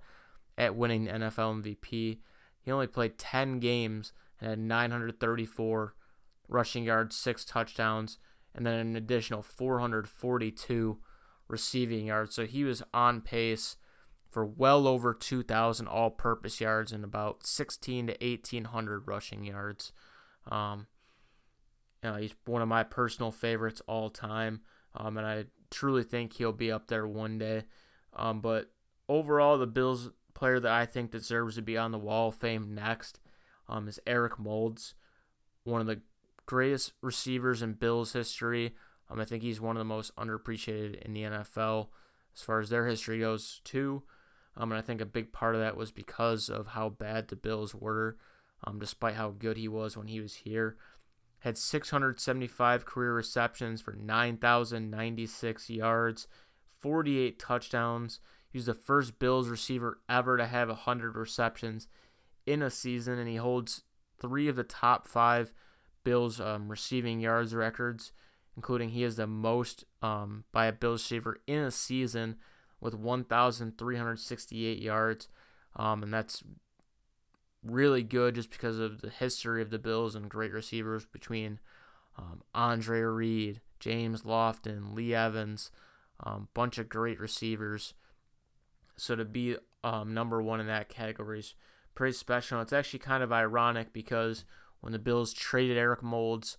at 0.59 0.77
winning 0.77 1.07
NFL 1.07 1.63
MVP. 1.63 2.19
He 2.61 2.71
only 2.71 2.87
played 2.87 3.19
10 3.19 3.59
games 3.59 4.13
and 4.41 4.51
had 4.51 4.59
934 4.59 5.95
rushing 6.49 6.85
yards, 6.85 7.17
six 7.17 7.45
touchdowns, 7.45 8.19
and 8.55 8.67
then 8.67 8.75
an 8.75 8.97
additional 8.97 9.43
442 9.43 10.99
receiving 11.49 12.07
yards. 12.07 12.35
So 12.35 12.47
he 12.47 12.65
was 12.65 12.83
on 12.93 13.21
pace 13.21 13.77
for 14.31 14.45
well 14.45 14.87
over 14.87 15.13
2,000 15.13 15.87
all 15.87 16.11
purpose 16.11 16.61
yards 16.61 16.93
and 16.93 17.05
about 17.05 17.47
16 17.47 18.09
to 18.09 18.17
1,800 18.21 19.07
rushing 19.07 19.45
yards. 19.45 19.93
Um, 20.51 20.87
you 22.03 22.11
know, 22.11 22.17
he's 22.17 22.35
one 22.47 22.63
of 22.63 22.69
my 22.69 22.83
personal 22.83 23.31
favorites 23.31 23.83
all 23.87 24.11
time, 24.11 24.63
um, 24.95 25.17
and 25.17 25.27
I 25.27 25.45
truly 25.71 26.03
think 26.03 26.35
he'll 26.35 26.53
be 26.53 26.71
up 26.71 26.89
there 26.89 27.07
one 27.07 27.39
day. 27.39 27.65
Um, 28.15 28.41
but 28.41 28.71
overall, 29.09 29.59
the 29.59 29.67
Bills 29.67 30.11
player 30.35 30.61
that 30.61 30.73
I 30.73 30.87
think 30.87 31.11
deserves 31.11 31.57
to 31.57 31.63
be 31.63 31.77
on 31.77 31.93
the 31.93 31.99
Wall 31.99 32.29
of 32.29 32.35
Fame 32.35 32.75
next 32.75 33.21
um, 33.69 33.89
is 33.89 34.01
Eric 34.07 34.39
Moulds, 34.39 34.95
one 35.65 35.81
of 35.81 35.87
the 35.87 36.01
greatest 36.47 36.93
receivers 37.01 37.63
in 37.63 37.75
Bills 37.75 38.13
history. 38.13 38.75
Um, 39.11 39.21
I 39.21 39.25
think 39.25 39.43
he's 39.43 39.61
one 39.61 39.77
of 39.77 39.81
the 39.81 39.85
most 39.85 40.15
underappreciated 40.17 41.01
in 41.03 41.13
the 41.13 41.23
NFL 41.23 41.89
as 42.35 42.43
far 42.43 42.61
as 42.61 42.71
their 42.71 42.87
history 42.87 43.21
goes 43.21 43.61
too. 43.65 44.03
Um, 44.57 44.71
and 44.73 44.79
I 44.79 44.83
think 44.83 45.01
a 45.01 45.07
big 45.07 45.33
part 45.33 45.55
of 45.55 45.61
that 45.61 45.77
was 45.77 45.91
because 45.91 46.49
of 46.49 46.69
how 46.69 46.91
bad 46.91 47.29
the 47.29 47.37
Bills 47.37 47.75
were, 47.75 48.17
um, 48.65 48.79
despite 48.79 49.15
how 49.15 49.31
good 49.31 49.57
he 49.57 49.69
was 49.69 49.97
when 49.97 50.09
he 50.09 50.21
was 50.21 50.35
here. 50.35 50.77
Had 51.43 51.59
675 51.59 52.85
career 52.85 53.13
receptions 53.13 53.81
for 53.81 53.93
9,096 53.93 55.71
yards, 55.71 56.29
48 56.79 57.39
touchdowns. 57.39 58.21
He 58.49 58.59
was 58.59 58.67
the 58.67 58.75
first 58.75 59.19
Bills 59.19 59.49
receiver 59.49 59.99
ever 60.09 60.37
to 60.37 60.47
have 60.47 60.69
100 60.69 61.17
receptions 61.17 61.89
in 62.47 62.63
a 62.63 62.71
season, 62.71 63.19
and 63.19 63.29
he 63.29 63.37
holds 63.37 63.83
three 64.21 64.47
of 64.49 64.57
the 64.57 64.63
top 64.63 65.09
five 65.09 65.53
Bills 66.05 66.41
um, 66.41 66.69
receiving 66.69 67.21
yards 67.21 67.55
records, 67.55 68.13
including 68.57 68.91
he 68.91 69.03
is 69.03 69.17
the 69.17 69.27
most 69.27 69.85
um, 70.01 70.45
by 70.53 70.67
a 70.67 70.73
Bills 70.73 71.03
receiver 71.03 71.41
in 71.47 71.61
a 71.61 71.71
season 71.71 72.37
with 72.81 72.95
1,368 72.95 74.79
yards, 74.79 75.29
um, 75.77 76.03
and 76.03 76.13
that's 76.13 76.43
really 77.65 78.03
good 78.03 78.35
just 78.35 78.51
because 78.51 78.79
of 78.79 79.01
the 79.01 79.11
history 79.11 79.63
of 79.63 79.71
the 79.71 79.79
Bills 79.79 80.15
and 80.15 80.29
great 80.29 80.53
receivers 80.53 81.05
between 81.05 81.61
um, 82.19 82.43
Andre 82.55 83.01
Reed, 83.01 83.61
James 83.79 84.23
Lofton, 84.23 84.95
Lee 84.95 85.15
Evans, 85.15 85.71
um, 86.21 86.49
bunch 86.55 86.79
of 86.79 86.89
great 86.89 87.19
receivers. 87.21 87.95
So 88.97 89.17
to 89.17 89.25
be 89.25 89.57
um, 89.85 90.15
number 90.15 90.43
one 90.43 90.61
in 90.61 90.67
that 90.67 90.89
category 90.89 91.41
is 91.41 91.55
pretty 91.95 92.15
special. 92.15 92.61
It's 92.61 92.73
actually 92.73 93.01
kind 93.01 93.23
of 93.23 93.33
ironic 93.33 93.93
because 93.93 94.45
when 94.81 94.93
the 94.93 94.99
Bills 94.99 95.33
traded 95.33 95.77
Eric 95.77 96.03
Moulds 96.03 96.59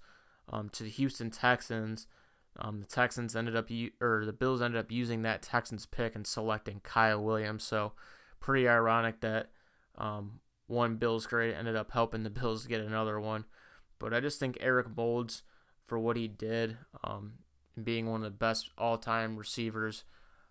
um, 0.51 0.69
to 0.69 0.83
the 0.83 0.89
Houston 0.89 1.29
Texans, 1.29 2.07
um, 2.59 2.81
the 2.81 2.85
Texans 2.85 3.35
ended 3.35 3.55
up 3.55 3.69
or 3.99 4.25
the 4.25 4.33
Bills 4.33 4.61
ended 4.61 4.79
up 4.79 4.91
using 4.91 5.21
that 5.23 5.41
Texans 5.41 5.85
pick 5.85 6.15
and 6.15 6.25
selecting 6.25 6.81
Kyle 6.83 7.23
Williams. 7.23 7.63
So 7.63 7.93
pretty 8.39 8.67
ironic 8.67 9.21
that 9.21 9.49
um, 9.97 10.39
one 10.67 10.95
Bills 10.95 11.27
great 11.27 11.53
ended 11.53 11.75
up 11.75 11.91
helping 11.91 12.23
the 12.23 12.29
Bills 12.29 12.67
get 12.67 12.81
another 12.81 13.19
one. 13.19 13.45
But 13.99 14.13
I 14.13 14.19
just 14.19 14.39
think 14.39 14.57
Eric 14.59 14.95
Moulds 14.95 15.43
for 15.85 15.99
what 15.99 16.17
he 16.17 16.27
did, 16.27 16.77
um, 17.03 17.33
being 17.81 18.09
one 18.09 18.23
of 18.23 18.31
the 18.31 18.37
best 18.37 18.69
all-time 18.77 19.37
receivers 19.37 20.03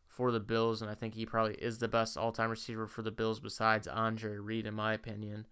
for 0.07 0.31
the 0.31 0.41
Bills, 0.41 0.83
and 0.83 0.91
I 0.91 0.95
think 0.95 1.15
he 1.15 1.25
probably 1.25 1.55
is 1.55 1.79
the 1.79 1.89
best 1.89 2.17
all-time 2.17 2.51
receiver 2.51 2.87
for 2.87 3.03
the 3.03 3.11
Bills 3.11 3.41
besides 3.41 3.89
Andre 3.89 4.37
Reed, 4.37 4.67
in 4.67 4.75
my 4.75 4.93
opinion. 4.93 5.47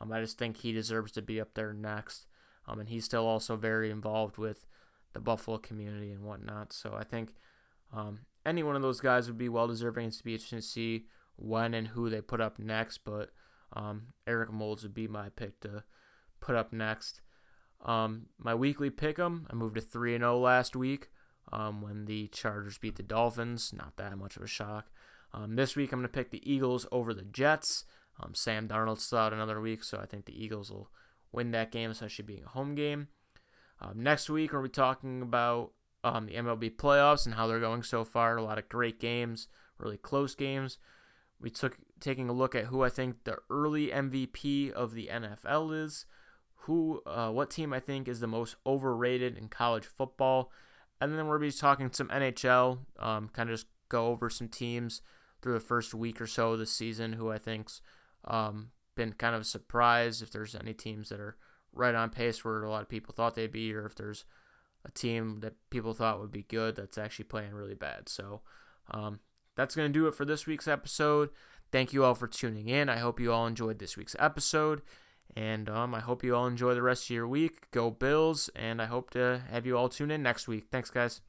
Um, 0.00 0.12
I 0.12 0.20
just 0.20 0.38
think 0.38 0.58
he 0.58 0.72
deserves 0.72 1.12
to 1.12 1.22
be 1.22 1.40
up 1.40 1.54
there 1.54 1.72
next. 1.72 2.26
Um, 2.66 2.80
and 2.80 2.88
he's 2.88 3.04
still 3.04 3.26
also 3.26 3.56
very 3.56 3.90
involved 3.90 4.36
with 4.36 4.66
the 5.14 5.20
Buffalo 5.20 5.58
community 5.58 6.12
and 6.12 6.22
whatnot. 6.22 6.72
So 6.72 6.94
I 6.94 7.02
think 7.02 7.34
um, 7.92 8.20
any 8.44 8.62
one 8.62 8.76
of 8.76 8.82
those 8.82 9.00
guys 9.00 9.26
would 9.26 9.38
be 9.38 9.48
well 9.48 9.66
deserving. 9.66 10.06
It's 10.06 10.18
to 10.18 10.24
be 10.24 10.34
interesting 10.34 10.58
to 10.58 10.64
see 10.64 11.06
when 11.36 11.72
and 11.72 11.88
who 11.88 12.10
they 12.10 12.20
put 12.20 12.40
up 12.40 12.58
next. 12.58 12.98
But 13.04 13.30
um, 13.72 14.08
Eric 14.26 14.52
Moulds 14.52 14.82
would 14.82 14.94
be 14.94 15.08
my 15.08 15.28
pick 15.30 15.60
to 15.60 15.84
put 16.40 16.54
up 16.54 16.72
next. 16.72 17.20
Um, 17.84 18.26
my 18.38 18.54
weekly 18.54 18.90
pick 18.90 19.18
'em, 19.18 19.46
I 19.50 19.54
moved 19.54 19.76
to 19.76 19.80
3 19.80 20.14
and 20.14 20.22
0 20.22 20.38
last 20.38 20.74
week 20.74 21.10
um, 21.52 21.80
when 21.80 22.06
the 22.06 22.28
Chargers 22.28 22.78
beat 22.78 22.96
the 22.96 23.02
Dolphins. 23.02 23.72
Not 23.72 23.96
that 23.96 24.16
much 24.18 24.36
of 24.36 24.42
a 24.42 24.48
shock. 24.48 24.90
Um, 25.32 25.56
this 25.56 25.76
week, 25.76 25.92
I'm 25.92 26.00
going 26.00 26.08
to 26.08 26.12
pick 26.12 26.30
the 26.30 26.50
Eagles 26.50 26.86
over 26.90 27.12
the 27.12 27.22
Jets. 27.22 27.84
Um, 28.20 28.34
Sam 28.34 28.66
Darnold's 28.66 29.04
still 29.04 29.18
out 29.18 29.32
another 29.32 29.60
week, 29.60 29.84
so 29.84 29.98
I 29.98 30.06
think 30.06 30.24
the 30.24 30.42
Eagles 30.42 30.70
will 30.70 30.90
win 31.30 31.50
that 31.52 31.70
game, 31.70 31.90
especially 31.90 32.24
being 32.24 32.44
a 32.44 32.48
home 32.48 32.74
game. 32.74 33.08
Um, 33.80 34.02
next 34.02 34.28
week, 34.28 34.52
we'll 34.52 34.62
be 34.62 34.68
talking 34.68 35.22
about 35.22 35.72
the 36.02 36.10
MLB 36.10 36.70
playoffs 36.76 37.26
and 37.26 37.34
how 37.34 37.46
they're 37.46 37.60
going 37.60 37.82
so 37.82 38.04
far. 38.04 38.36
A 38.36 38.42
lot 38.42 38.58
of 38.58 38.68
great 38.68 38.98
games, 38.98 39.48
really 39.78 39.98
close 39.98 40.34
games. 40.34 40.78
We 41.40 41.50
took 41.50 41.78
taking 42.00 42.28
a 42.28 42.32
look 42.32 42.54
at 42.54 42.66
who 42.66 42.82
I 42.82 42.88
think 42.88 43.24
the 43.24 43.38
early 43.50 43.88
MVP 43.88 44.72
of 44.72 44.94
the 44.94 45.08
NFL 45.12 45.84
is, 45.84 46.06
who, 46.62 47.02
uh, 47.06 47.30
what 47.30 47.50
team 47.50 47.72
I 47.72 47.80
think 47.80 48.08
is 48.08 48.20
the 48.20 48.26
most 48.26 48.56
overrated 48.66 49.36
in 49.36 49.48
college 49.48 49.86
football, 49.86 50.50
and 51.00 51.16
then 51.16 51.28
we'll 51.28 51.38
be 51.38 51.52
talking 51.52 51.90
some 51.92 52.08
NHL. 52.08 52.78
Um, 52.98 53.28
kind 53.28 53.48
of 53.48 53.54
just 53.54 53.66
go 53.88 54.08
over 54.08 54.28
some 54.28 54.48
teams 54.48 55.00
through 55.40 55.54
the 55.54 55.60
first 55.60 55.94
week 55.94 56.20
or 56.20 56.26
so 56.26 56.52
of 56.52 56.58
the 56.58 56.66
season 56.66 57.14
who 57.14 57.30
I 57.30 57.38
think's 57.38 57.80
um, 58.24 58.70
been 58.94 59.12
kind 59.12 59.34
of 59.34 59.42
a 59.42 59.44
surprise 59.44 60.20
if 60.20 60.30
there's 60.30 60.54
any 60.54 60.74
teams 60.74 61.08
that 61.08 61.20
are 61.20 61.36
right 61.72 61.94
on 61.94 62.10
pace 62.10 62.44
where 62.44 62.62
a 62.62 62.70
lot 62.70 62.82
of 62.82 62.88
people 62.88 63.14
thought 63.14 63.34
they'd 63.34 63.52
be, 63.52 63.72
or 63.72 63.86
if 63.86 63.94
there's 63.94 64.24
a 64.84 64.90
team 64.90 65.40
that 65.40 65.54
people 65.70 65.94
thought 65.94 66.20
would 66.20 66.32
be 66.32 66.42
good 66.42 66.76
that's 66.76 66.98
actually 66.98 67.24
playing 67.24 67.52
really 67.52 67.74
bad. 67.74 68.08
So 68.08 68.40
um, 68.90 69.20
that's 69.56 69.74
going 69.74 69.92
to 69.92 69.98
do 69.98 70.06
it 70.06 70.14
for 70.14 70.24
this 70.24 70.46
week's 70.46 70.68
episode. 70.68 71.30
Thank 71.70 71.92
you 71.92 72.04
all 72.04 72.14
for 72.14 72.26
tuning 72.26 72.68
in. 72.68 72.88
I 72.88 72.98
hope 72.98 73.20
you 73.20 73.32
all 73.32 73.46
enjoyed 73.46 73.78
this 73.78 73.96
week's 73.96 74.16
episode. 74.18 74.82
And 75.36 75.68
um, 75.68 75.94
I 75.94 76.00
hope 76.00 76.24
you 76.24 76.34
all 76.34 76.46
enjoy 76.46 76.74
the 76.74 76.82
rest 76.82 77.04
of 77.04 77.10
your 77.10 77.28
week. 77.28 77.70
Go 77.70 77.90
Bills. 77.90 78.48
And 78.56 78.80
I 78.80 78.86
hope 78.86 79.10
to 79.10 79.42
have 79.50 79.66
you 79.66 79.76
all 79.76 79.88
tune 79.88 80.10
in 80.10 80.22
next 80.22 80.48
week. 80.48 80.66
Thanks, 80.70 80.90
guys. 80.90 81.20